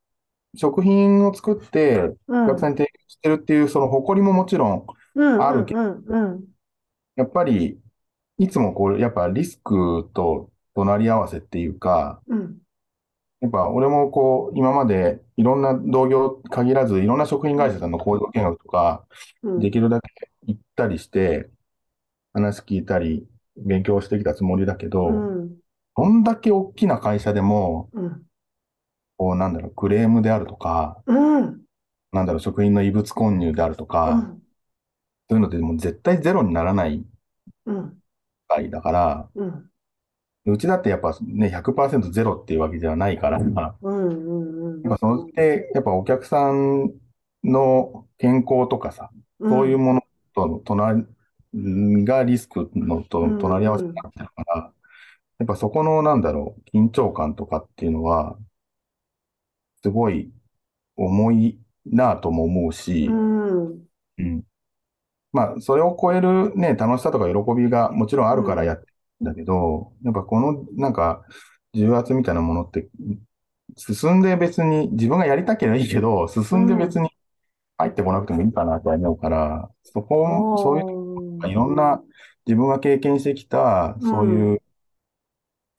[0.56, 2.46] 食品を作って、うん。
[2.46, 5.44] お客さんに提供してるっていう、その誇りももちろん、うん。
[5.44, 6.06] あるけうん。
[6.08, 6.46] うん。
[7.16, 7.80] やっぱり、
[8.38, 12.58] いつもこう、やっぱリスクと隣り合わせっていうか、うん。
[13.40, 19.06] やっぱ俺もこう、今までいろんな同業限らず、いろんな食品会社さんの工場見学とか、
[19.44, 19.60] うん。
[19.60, 21.50] できるだけ行ったりして、
[22.34, 25.58] 話聞いたり、勉強してきたつもりだけど、うん。
[25.96, 28.24] どんだけ大きな会社でも、うん。
[29.18, 31.62] こう、なんだろう、クレームであるとか、うん。
[32.12, 34.42] なんだろう、食品の異物混入であるとうか、ん。
[35.30, 37.04] そういうのでもう絶対ゼロにならない
[38.70, 39.72] だから、うん。
[40.46, 43.54] うちだってやっぱね、100%ゼロっていうわけではないから、うん。
[43.82, 44.10] う
[44.80, 44.84] ん。
[44.84, 46.94] やっぱそのって、やっぱお客さん
[47.44, 50.02] の健康とかさ、そういうもの
[50.34, 51.06] との隣
[51.54, 54.74] がリスクのとうん隣り合わせになってるから、
[55.40, 58.38] やっぱそこのなんだろう、緊張感とかっていうのは、
[59.82, 60.32] すごい
[60.96, 63.88] 重いなぁとも思うしう、ん。
[64.18, 64.44] うん。
[65.38, 68.88] まあ、それを超えるね、楽しさとか喜びがもちろんあるからやって
[69.22, 71.22] るんだけど、やっぱこのなんか
[71.76, 72.90] 重圧みたいなものって、
[73.76, 77.10] 進んで別に自分がやりたければいいけど、進んで別に
[77.78, 82.02] 入ってこなくてもいいかなとは思うから、そこも、そういういろんな
[82.48, 84.62] 自分が経験してきた、そういう、ち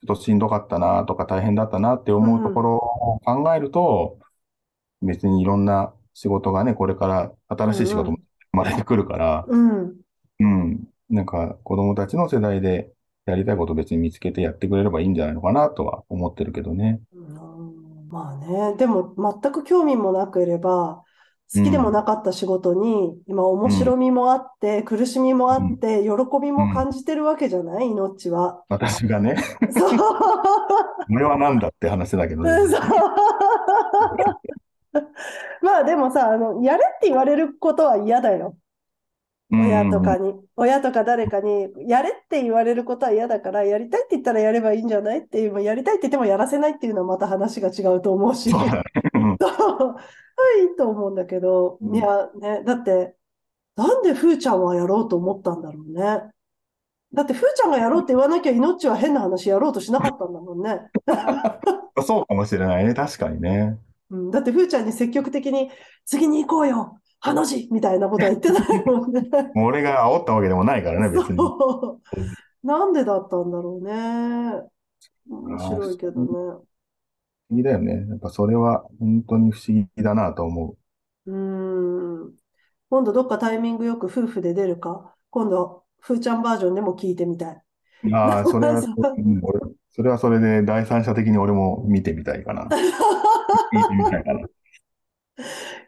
[0.09, 4.17] ょっとしんどかったなとか大変だったなって思うところを考えると、
[5.01, 8.17] 別にいろんな仕事がね、これから新しい仕事も
[8.51, 9.95] 生まれてくるから、うん。
[10.39, 10.83] うん。
[11.09, 12.91] なんか子供たちの世代で
[13.25, 17.01] やりたいこと別に見つけてやってくれればいいんじゃないのかなとは思ってるけどね。
[17.13, 21.03] うんまあね、でも全く興味もなければ、
[21.53, 26.09] 好きでもなかった仕事に、今面白みもあって、苦しみもあって、喜
[26.41, 28.63] びも感じてるわけじゃない、命は。
[28.69, 29.35] 私がね、
[29.71, 29.99] そう。
[31.11, 32.51] 俺はなんだって話だけどね。
[35.61, 38.57] まあでもさ、あの、やれって言われることは嫌だよ。
[39.51, 40.35] 親とかに。
[40.55, 48.51] 親とか誰かに、やれって言われることは嫌だから、やりたいって言ったらやればいいんじゃないっていう、やりたいって言ってもやらせないっていうのはまた話が違うと思うし。
[48.53, 49.95] は
[50.61, 53.15] いいと思うんだけど、うんいやね、だって、
[53.75, 56.31] なんでふーちゃんはやろうと思ったんだろうね。
[57.11, 60.81] だってふーちゃんがやろうって言わなきゃ、いのっちは変な話やろうとしなかったんだもんね。
[62.05, 62.93] そうかもしれないね。
[62.93, 63.79] 確かにね。
[64.11, 65.69] うん、だってふーちゃんに積極的に、
[66.05, 69.21] 次に行こうよ、ハの字みたいなことは言ってないもんね。
[69.53, 71.37] もう俺が煽ったわけでもないからね、別に。
[72.63, 74.61] なんでだったんだろうね。
[75.29, 76.27] 面白いけどね。
[76.27, 76.63] 不思
[77.51, 78.05] 議だよね。
[78.09, 80.75] やっぱそれは本当に不思議だなと思
[81.25, 81.35] うー
[82.27, 82.33] ん。
[82.89, 87.61] 今度どっかタイミングよく夫婦で出るか、今度、ふーちゃんバージョンでも聞いてみたい。
[88.03, 88.15] う。
[88.15, 88.81] ああ、それは、
[89.89, 92.67] それはそれで第三者的に俺も見てみたいかな。
[93.73, 94.39] 聞いてみたいかな。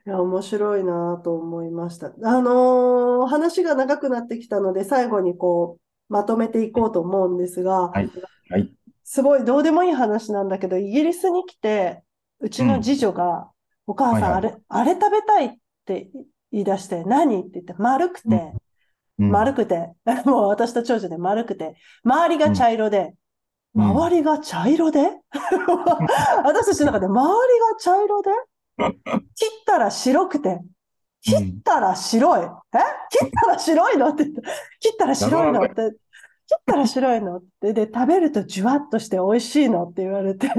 [0.06, 2.08] いや、面白いなと思いました。
[2.08, 5.78] あのー話が長くなってきたので、最後にこ
[6.10, 8.10] う、まとめていこうと思うんですが、はい。
[8.50, 8.74] はい。
[9.04, 12.04] すごいどうでもいい話なんだけど、イギリスに来て、
[12.40, 13.52] うちの次女が、
[13.86, 15.54] お母さん、はいはいあれ、あれ食べたいっ
[15.86, 16.10] て
[16.52, 19.94] 言い出して、何って言って、丸くて、うん丸くて、
[20.26, 23.14] もう私と長女で丸くて、周りが茶色で、うん
[23.74, 25.00] 周りが茶色で？
[26.44, 28.30] 私たちの中で周りが茶色で？
[29.36, 30.60] 切ったら白くて、
[31.22, 32.46] 切ったら白い。
[32.46, 32.48] え？
[33.10, 34.10] 切ったら白いの？
[34.10, 34.42] って言って、
[34.80, 35.64] 切ったら白いの？
[35.64, 37.38] って、切ったら白いの？
[37.38, 39.84] って、で、食べるとジュワッとして美味しいの？
[39.84, 40.50] って言われて、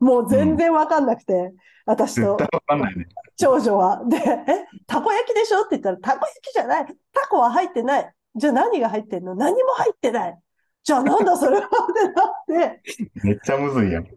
[0.00, 1.52] もう全然わかんなくて、
[1.84, 2.36] 私と。
[2.36, 3.06] 絶対わかんないね。
[3.36, 4.02] 長女は。
[4.06, 5.60] で、え、たこ焼きでしょ？
[5.60, 6.86] って言ったら、たこ焼きじゃない。
[7.12, 8.12] タコは入ってない。
[8.36, 9.34] じゃあ何が入ってんの？
[9.34, 10.38] 何も入ってない。
[10.84, 11.68] じゃあなんだそれはっ
[12.46, 12.82] てなって、
[13.22, 14.04] めっちゃむずいやん。
[14.04, 14.10] で、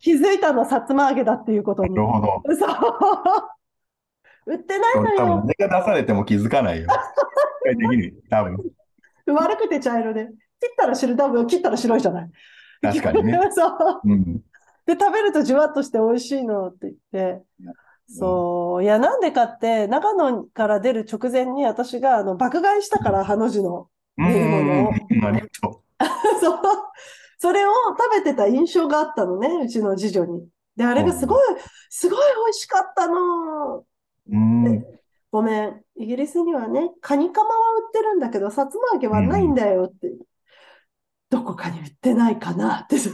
[0.00, 1.94] 気づいたのさつま揚げだっていうことに。
[1.94, 2.42] なるほど。
[2.54, 4.52] そう。
[4.52, 5.44] 売ってないの多分、よ。
[5.44, 6.88] あれが出されても気づかないよ。
[6.88, 8.58] 機械的に、多分。
[9.26, 10.26] 悪くて茶色で。
[10.60, 12.30] 切ったら白い、多分切ったら白いじゃない。
[12.80, 13.38] 確かにね。
[13.50, 14.00] そう。
[14.04, 14.24] うん。
[14.86, 17.42] で、食べるとじゅわっとして美味しいのって言って。
[18.08, 18.84] そう。
[18.84, 23.88] いや、なんでかって、長野から出る直前に私があの爆買いしたから、ハの字の。
[24.18, 25.24] うん見るものをうん。
[25.24, 25.82] ありがと
[26.40, 26.60] そう。
[27.38, 30.46] それを食べてた印象があったのね、うちの次女に。
[30.76, 31.42] で、あれがすごい、
[31.90, 33.78] すごい美味しかったの。
[33.78, 33.86] う。
[34.30, 34.84] うん。
[35.30, 35.82] ごめん。
[35.96, 40.12] イギリスにはね、カニカマは売ってるんだけど、さつま揚げはないんだよって。
[41.30, 42.96] どこかに売ってないかなって。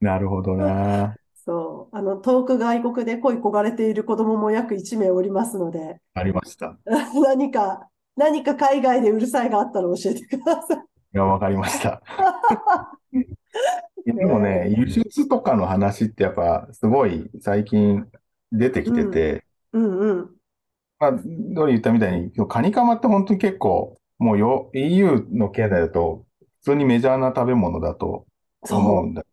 [0.00, 1.16] なるほどな。
[1.48, 1.96] そう。
[1.96, 6.76] あの、遠く外国で恋焦がれている子供も約1名おりますので、ありました。
[7.24, 10.76] 何か、何か海外でうるさいがあったら教えてください。
[10.76, 10.80] い
[11.14, 12.02] や、わかりました。
[14.04, 18.06] でもね、輸出とかの話ってやっぱすごい最近
[18.52, 20.30] 出てきてて、うんうん。
[20.98, 21.12] まあ、
[21.54, 26.26] ドリ言ったみたいに、カニカマって本当に結構、もうよ、EU の経済だと、
[26.60, 28.26] 普通にメジャーな食べ物だと
[28.70, 29.24] 思うんだ。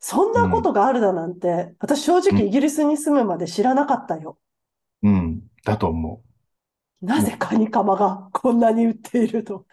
[0.00, 4.38] そんなことがあるだなんて、私正直うんイギリスに住むまで知らなかったよ。
[5.02, 6.22] うん、だと思
[7.00, 9.66] なぜカニカマがこんなに売っていると。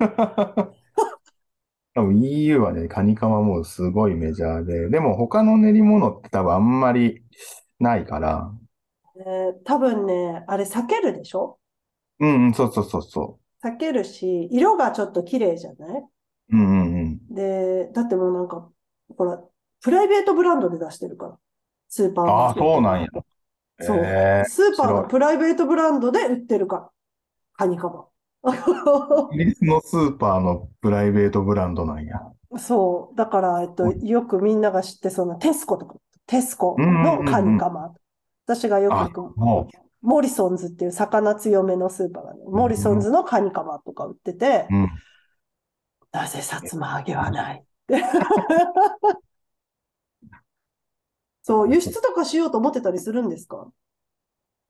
[0.00, 0.74] う。
[1.94, 7.22] 多分 EU はね、カニカマもうすごいメジャーで、でも他の練り物って多分あんまり
[7.78, 8.52] ないから、
[9.16, 11.58] えー多分ね、あれ避けるでしょ？
[12.20, 13.38] うん、うん、そうそうそうそ。
[13.62, 16.02] 避けるし、色がちょっと綺麗じゃない？
[16.50, 17.20] ううん、うん、うん。
[17.30, 18.70] で、だってもうなんか、
[19.16, 19.42] ほら、
[19.84, 21.38] プライベートブランドで出してるから。
[21.88, 23.08] スーパーああ、そうなんや。
[23.80, 26.90] そうええスーパーの面プライベートブランドで売ってるから。
[27.56, 28.06] カニカマ。
[29.36, 32.20] リスのスーパーのプライベートブランドなんや。
[32.56, 33.16] そう。
[33.16, 37.92] だから、えっと、よくみんなが知ってそうなテスコとか、テスコうんうんうんうんのカニカマ。
[38.46, 39.68] 私がよくあ行く、も
[40.00, 44.88] モリソンズっていう魚強めのスーパーがね、モリソンズのカニカマとか売ってて、う、うん。
[46.12, 48.02] なぜさつま揚げはないって。
[51.46, 53.68] そう、輸出とかしようと思ってたりするんですか？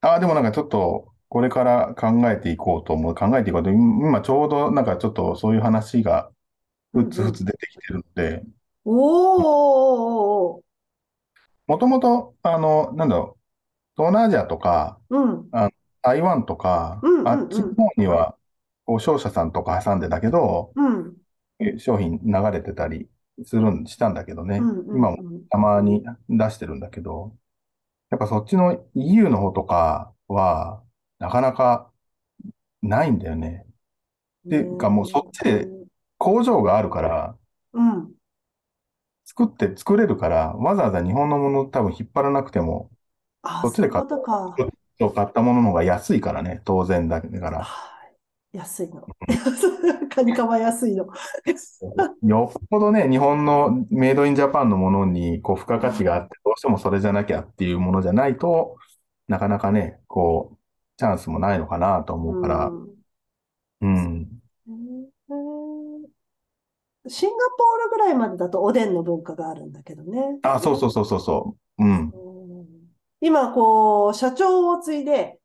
[0.00, 3.14] ああ、でもなんかちょっと、これから考えていこうと思う。
[3.14, 6.30] 考えていこうと、今ちょうどなんかちょっとそういう話が、
[6.92, 8.42] ふつふつ出てきてるので、
[8.84, 10.62] おー、
[11.66, 13.38] もともと、あの、なんだろ
[13.96, 15.48] う、東南アジアとか、うん、
[16.02, 18.36] 台湾とかうんうんうん、あっちの方には、
[18.84, 21.14] こう商社さんとか挟んでたけど、うん、
[21.60, 23.08] え商品流れてたり
[23.42, 24.58] するん、したんだけどね。
[24.58, 27.36] うん、うん、今もうんたまに出してるんだけど、
[28.10, 30.82] やっぱそっちの EU の方とかは、
[31.18, 31.90] なかなか
[32.82, 33.66] ないんだよね。
[34.46, 35.66] っていうかもうそっちで
[36.18, 37.36] 工場があるから、
[37.72, 38.12] うん、
[39.24, 42.90] 作って作れるから、わざわざ日本のもの多分引っ張らなくても、
[43.42, 47.66] あ、そっちで買ったものの方が安いからね、当然だから。
[48.58, 49.06] はい安いの。
[50.08, 51.06] カニカマ安いの。
[52.22, 58.76] よっぽどね、日本のメイドインジャパンのものにこう付加価値があって、どうしてもそれじゃなきゃっていうものじゃないと、
[59.28, 60.56] なかなかね、こう、
[60.96, 62.94] チャンスもないのかなと思うから、うん
[63.80, 64.28] うん。
[67.06, 70.38] シンガポールぐらいまでだとおでんの文化があるんだけどね。
[70.42, 71.84] あ、そうそうそうそうそう。
[71.84, 72.10] うん。
[72.12, 72.34] うん
[73.20, 75.38] 今、こう、社長を継いで、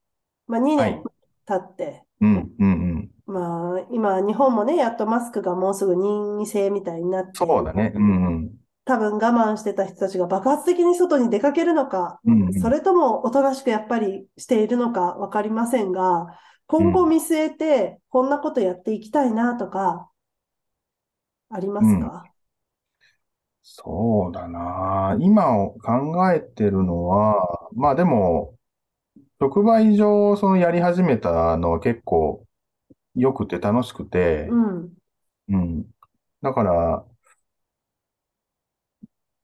[0.48, 1.04] まあ、2はい年
[1.46, 2.89] 経って、うん、うん、うん。
[3.30, 7.94] まあ、今、日本もね、やっとマスクがもうすぐ任意制みたいになって、そうだね。
[7.96, 8.52] うん、うん。
[8.86, 16.26] 多分我慢してた人たちが爆発的に外に出かけるのか、うんうんそれともおとなしくやっぱりしているのかわかりませんが、
[16.66, 20.10] 今後見据えてこんなことやっていきたいなとか、
[21.52, 22.24] ありますか？
[23.62, 25.16] そうだな。
[25.20, 28.56] 今を考えてるのは、まあでも、
[29.40, 32.44] 直売所をそのやり始めたのは結構
[33.20, 34.94] 良くて楽しくて、うん。
[35.50, 35.86] うん。
[36.42, 37.06] だから、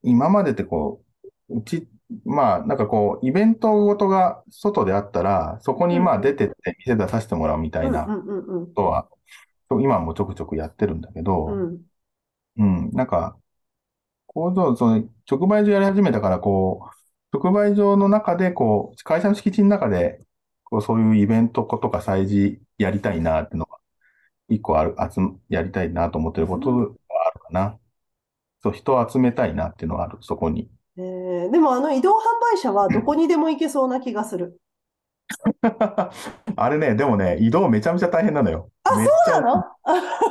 [0.03, 1.03] 今までってこ
[1.49, 1.88] う、うち、
[2.23, 8.05] まあなんかこう、イベントごとが外であったら、そこにまあ出てって店出させてもらうみたいな。
[8.05, 9.07] ことは、
[9.82, 11.82] 今もちょくちょくやってるんだけど、うん。
[12.57, 13.38] うん、なんか、
[14.28, 16.89] 工場、その、直売所やり始めたから、こ
[17.34, 20.24] う、直売所の中で、こう、会社の敷地の中で、
[20.66, 23.78] こう、そういうイベントとか催事やりたいなっていうのが、
[24.49, 27.80] 一個ある、集め、やりたいなと思ってることはあるかな。
[28.61, 30.70] そう、人を集めたいなっていうのがある、そこに。
[30.97, 32.16] えーでもあの移動販
[32.53, 34.59] 売車はどこにでも行けそうな気がする。
[36.55, 38.72] あれね、でもね、移動めちゃめちゃ大変なのよ。
[38.95, 39.76] めっちゃ、そうな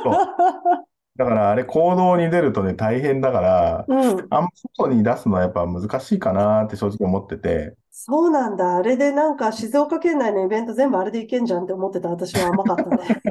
[0.05, 0.85] の？
[1.17, 4.27] だからあれ行動に出るとね、大変だから、うん。
[4.29, 8.75] あんま外に出すのはやっぱ難しいかなって正直思ってて、そうなんだ。
[8.77, 13.23] あれでなんか静岡県内のイベント全部あれで行けんじゃんって思ってた私は甘かったね。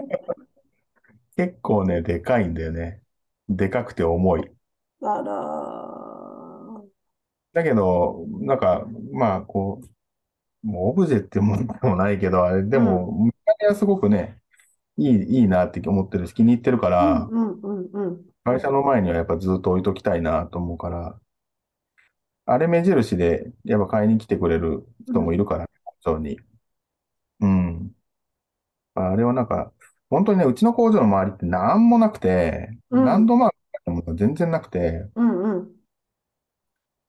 [1.37, 3.03] 結構ね、でかいんだよね。
[3.49, 4.51] でかくて重い。
[5.01, 6.85] あら
[7.53, 9.81] だけど、なんか、まあ、こ
[10.65, 14.41] う、もうオブジェってものでもないけど、あれ、でも、見た目はすごくね、
[14.99, 17.05] いい、いいなって思ってるし、気に入ってるかー。
[17.05, 18.25] ら、うんうんうんうん。
[18.43, 21.21] 会社の前にはやっぱずっと置いときたいなと思うから、
[22.47, 25.69] あれ目印で、やっぱ買いに来てくれる人もいるから、
[26.03, 26.39] 工場に。
[27.41, 27.95] うん。
[28.95, 29.73] あれはなんか、
[30.11, 35.71] 本当にね、うちの工場の周りってなんもなくて、うんランドマークっても全然なくて、うんうん。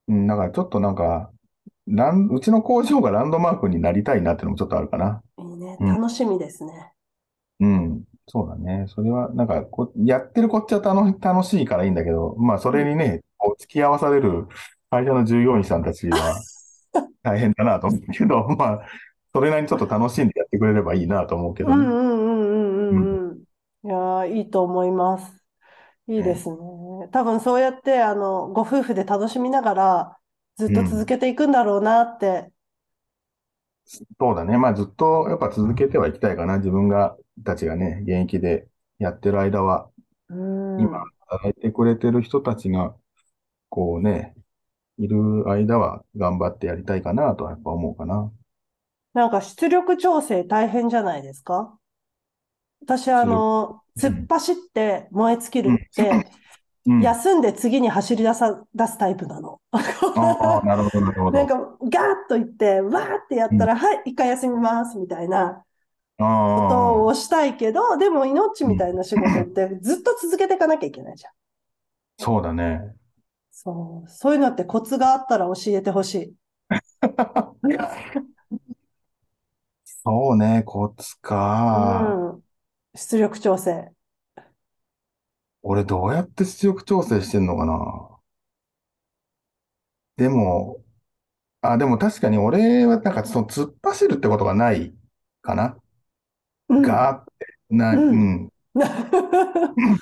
[0.08, 1.30] うん、だからちょっとなんか、
[1.86, 5.22] ラン、うちの工場がランドマークになりたいなっていうのもちょっとあるかな。
[5.38, 5.76] いいね。
[5.80, 6.92] うん楽しみですね。
[7.60, 8.04] うん。
[8.28, 8.86] そうだね。
[8.88, 14.48] それは、なんかこ、やってるこっちは楽、楽しいからいいんだけど、まあ、それにね、こう付き合わされる
[15.00, 16.34] 会社の従業員さんたちは
[17.22, 18.86] 大変だなと思うけど、 まあ、
[19.34, 21.76] それなりにちょっと楽しんでやってくれればいいなと思うけどね。
[21.76, 23.42] うんうんうんうんうんうん。
[23.84, 25.44] いやー、いいと思います。
[26.08, 26.56] いいですね。
[27.12, 30.18] 多分そうやって、あの、ご夫婦で楽しみながら、
[30.56, 32.52] ずっと続けていくんだろうなって。
[34.18, 34.58] そうだね。
[34.58, 36.58] まあ、ずっとやっぱ続けてはいきたいかな。
[36.58, 38.68] 自分が、たちがね、現役で
[38.98, 39.90] やってる間は、
[40.28, 40.90] うん。
[40.90, 42.96] 今、働いてくれてる人たちが、
[43.70, 44.34] こうね、
[44.98, 48.32] いる間は頑張ってやりたいかなとはやっぱ思うかな。
[49.14, 51.78] なんか出力調整大変じゃないですか？
[52.82, 56.30] 私、あの、突っ走って燃え尽きるって、
[56.86, 57.00] うん。
[57.02, 59.60] 休んで次に走り出さ、出すタイプなの。
[59.72, 61.38] ああ、なるほど、なるほど。
[61.38, 65.64] なんか、ガーッと言って、わーってやったら、はい、一回休みます、みたいな
[66.16, 71.32] ことあをしたいけど、でも命みたいな仕事って ずっと続けていかなきゃいけないじゃん。
[71.32, 71.34] あ、
[72.18, 72.95] そうだね。
[73.58, 76.36] そう、そういうのってコツがあったら教えてほしい。
[79.84, 82.22] そうね、コツか。
[82.32, 82.44] うん。
[82.94, 83.92] 出力調整。
[85.62, 88.18] 俺どうやって出力調整してんのかな。
[90.16, 90.82] でも、
[91.62, 94.94] あ、でも確かに俺はなんかその突っ走るってことがない
[95.42, 95.78] かな。
[96.68, 96.82] うん。
[96.82, 98.14] ガーって、な、うんう
[98.46, 98.52] ん。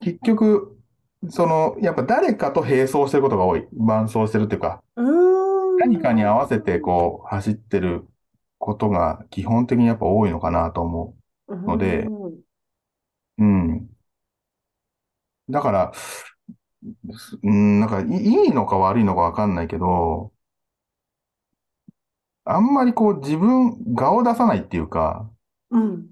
[0.00, 0.81] 結局、
[1.28, 3.66] その、やっぱ誰かと並走してることが多い。
[3.72, 5.76] 伴走してるっていうか、う。
[5.78, 8.06] 何かに合わせてこう走ってる
[8.58, 11.16] ことが基本的にやっぱ多いのかなと思
[11.48, 12.06] ので
[13.38, 13.88] うん。
[15.50, 15.92] だから、
[17.42, 20.32] うん、なんかいいのか悪いのかわかんないけど、
[22.44, 25.30] あんまりこう自分、顔出さないっていうか、
[25.70, 26.06] うん。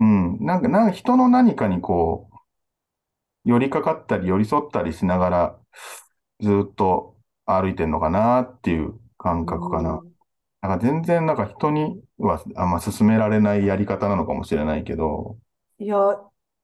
[0.00, 2.27] うん、なんか、なんか人の何かにこう、
[3.48, 5.58] 寄りかかったり寄り添ったりしながら、
[6.40, 10.02] ずっと歩いてんのかなっていう感覚かな。
[10.60, 15.38] なんか全然なんか人にはあんま勧められないやり方なのかもしれないけど、
[15.78, 15.96] いや、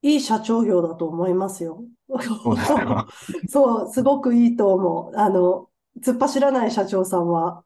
[0.03, 1.85] いい社長業だと思いますよ。
[2.21, 3.09] そうですか。
[3.49, 5.17] そう、すごくいいと思う。
[5.17, 5.71] あの、
[6.03, 7.65] 突っ走らない社長さんは。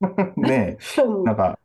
[0.36, 1.58] ねえ、うんなんか、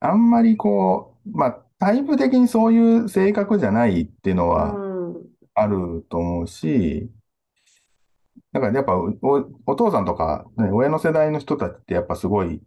[0.00, 4.83] あんまりこう、まあ、タイプ的にそういう性格じゃないっていうのはうん。
[5.54, 7.10] あると思うし、
[8.52, 9.12] だからやっぱお、
[9.66, 12.62] お父さんとか、ね、親の世代の人たちってやっぱすごい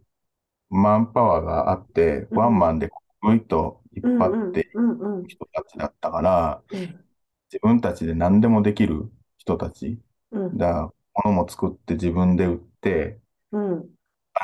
[0.70, 2.38] マンパワーがあって、うん。
[2.38, 2.90] ワンマンで
[3.22, 7.04] ぐいっと引っ張ってうんうん人たちだったから、うん。
[7.52, 10.00] 自分たちで何でもできる人たち。
[10.32, 10.58] うん。
[10.58, 10.92] だから
[11.24, 13.20] 物も作って自分で売って、
[13.52, 13.90] うん。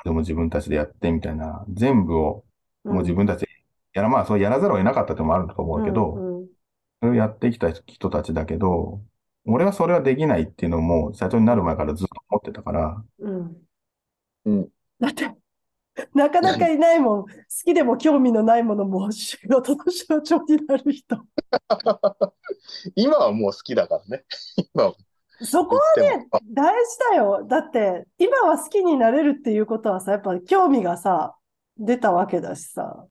[0.05, 2.45] でも自分たちでやってみたいな、全部を
[2.85, 3.49] うんもう自分たちで
[3.93, 6.34] やら、まあそうやらざるを得なかったってのもあると思うけど、うん
[7.05, 9.03] それをやってきた人たちだけど、
[9.45, 13.57] 俺はそれはできないっていうのも社長になる前からずっと思ってたから、うん。
[14.47, 14.69] うん。
[14.99, 15.31] だって、
[16.15, 17.23] なかなかいないもん。
[17.25, 17.29] 好
[17.63, 21.19] きでも興味のないものも仕事の象徴になる人。
[22.97, 24.25] 今はもう好きだからね。
[24.75, 24.95] 今は
[25.43, 26.27] そこはね。
[26.55, 27.45] 大事だよ。
[27.47, 31.37] だって、今は好きになれるっていうことはさ、やっぱ興味がさ、
[31.77, 33.05] 出たわけだしさ。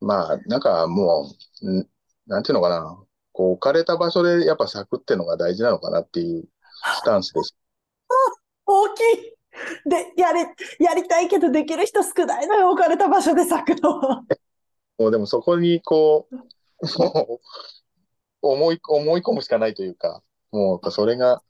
[0.00, 1.30] まあ、なんかも
[1.62, 1.88] う、ん
[2.26, 3.05] なんていうのかな。
[3.36, 6.44] こう置かれた場所でやっぱ咲くっていうのが大事なのかなっていう
[6.96, 7.54] スタンスです。
[8.64, 9.04] 大きい
[9.84, 10.40] で、やり、
[10.82, 14.22] やりたいけどできる人少ないのよ、置かれた場所で咲くのは。
[14.98, 16.36] もうでもそこにこう、
[16.98, 17.40] も
[18.42, 21.42] う思い、思い込むしかないというか、もうやっぱそれが、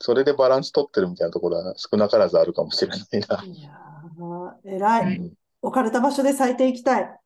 [0.00, 3.44] それでバランス取ってるみたいなところは少なからずあるかもしれないな。
[3.44, 5.18] いやー、偉い。
[5.18, 7.20] うん置かれた場所で咲いていきたい。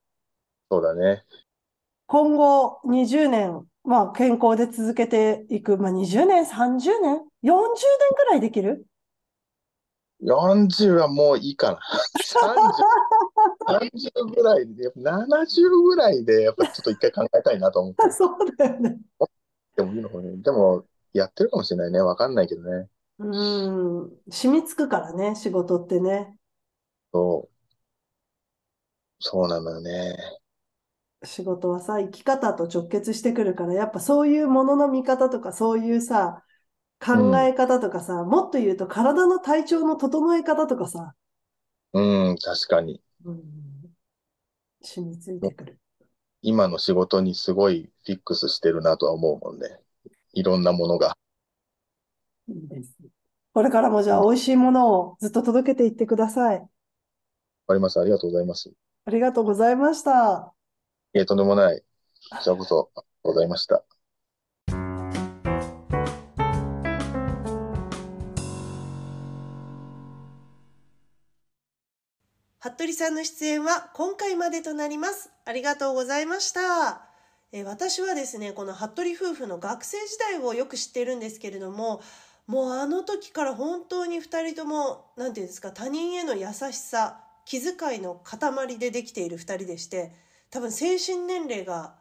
[0.71, 1.25] そうだね。
[2.11, 5.79] 今後20年、まあ健康で続けていく。
[5.79, 7.71] まあ20年、30年 ?40 年
[8.17, 8.85] くらいできる
[10.21, 11.79] ？40はもういいかな。
[13.69, 18.03] 30、30ぐらいで、70ぐらいで、やっぱちょっと一回考えたいなと思って。
[18.11, 18.99] そうだよね。
[19.77, 20.37] でもいいのかね。
[20.39, 22.01] でも、やってるかもしれないね。
[22.01, 22.89] わかんないけどね。
[23.21, 24.11] うん。
[24.29, 26.37] 染みつくからね、仕事ってね。
[27.13, 27.61] そう。
[29.21, 30.40] そうなのよね。
[31.23, 36.45] 仕事はさ、生き方と直結してくるから、やっぱそういうものの見方とか、そういうさ、
[37.01, 41.15] 考え方とかさ、もっと言うと体の体調の整え方とかさ、
[41.93, 43.03] うん、確かに。
[43.25, 43.43] うん、
[44.83, 45.79] 染みついてくる。
[46.43, 49.81] 今の仕事にすごいフィックスしてるなとは思うもんね。
[50.33, 51.17] いろんなものが。
[52.49, 52.97] いいです。
[53.53, 56.59] これからもじゃあ美味しいものをずっと届けていってください。
[56.59, 56.69] わ
[57.69, 57.99] かります。
[58.01, 58.71] ありがとうございます。
[59.05, 60.55] ありがとうございました。
[61.13, 61.83] いえ、とんでもない。
[62.31, 63.85] こちらこそ、ありがとうございました。
[72.61, 75.31] 服部さんの出演は今回までとなります。
[75.45, 77.09] ありがとうございました。
[77.51, 82.03] え私はですね、この服部夫婦の学生時代をよく知っているんですけれども、
[82.47, 90.13] もうあの時から本当に二人とも、なんていうんですか、他人への優しさ、気遣いの塊でできている二人でして、
[90.51, 91.95] 多分精神年齢が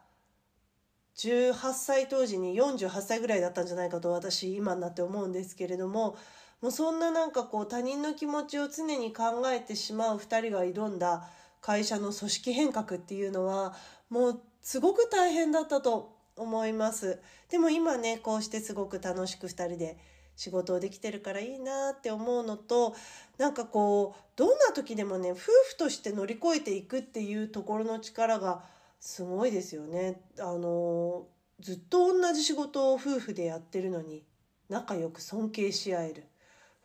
[1.16, 6.16] 18歳当時に48歳ぐらいだったんじゃないかと私今になって思うんですけれども
[6.60, 11.28] もうそんななんかこう他人の気持ちを常に考えてしまう2人が挑んだ
[11.60, 13.74] 会社の組織変革っていうのは
[14.08, 17.20] もうすごく大変だったと思います。
[17.50, 19.98] でも今ねこうしてすごく楽しく2人で
[20.36, 22.94] 仕事をできてるからいいなって思うのと
[23.38, 28.62] なんかこうどんな時でもね夫婦として乗り越えていくっていうところの力が
[29.00, 30.20] すごいですよね。
[30.38, 31.26] あの
[31.60, 34.24] ずっと同じ仕事を夫婦でやってるのに
[34.68, 36.26] 仲良く尊敬し合える。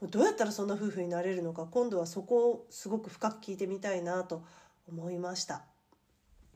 [0.02, 4.44] どうやったらそんな夫婦になれるのか今度はそこをすごく深く聞いてみたいなと
[4.88, 5.64] 思いました。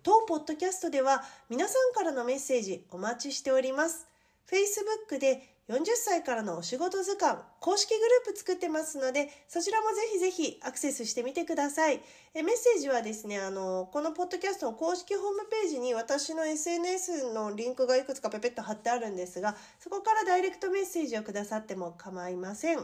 [0.04, 4.08] 当ポッドキャストでは皆さんからのメッセージお待ちしております。
[4.50, 12.02] Facebook で40歳からのお仕事図鑑公式グループ作ってますのでそちらもぜひぜひアクセスしてみてください。
[12.34, 22.84] えメッセージはですねあのこのポッドキャストの公式ホームページに私の SNS のリンクがいくつかペペッと貼ってあるんですがそこからダイレクトメッセージをくださっても構いません。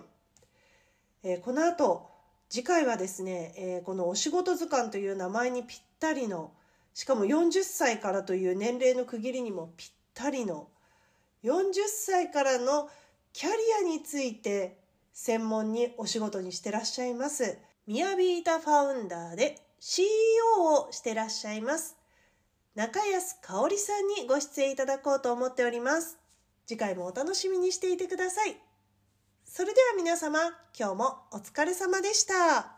[1.24, 2.08] えこの後
[2.50, 6.52] 次回はですね、えこのお仕事図鑑という名前にぴったりの
[6.94, 10.68] しかも40歳からという年齢の区切りにもぴったりの
[11.46, 12.90] 40歳からの
[13.32, 14.80] キャリアについて
[15.14, 17.60] 専門にお仕事にしてらっしゃいます。
[17.86, 20.08] ミヤビータファウンダーで CEO
[20.88, 21.96] をしてらっしゃいます。
[22.74, 26.18] 中安香織さんにご出演いただこうと思っております。
[26.66, 28.58] 次回もお楽しみにしていてください。
[29.46, 30.40] それでは皆様
[30.78, 32.75] 今日もお疲れ様でした。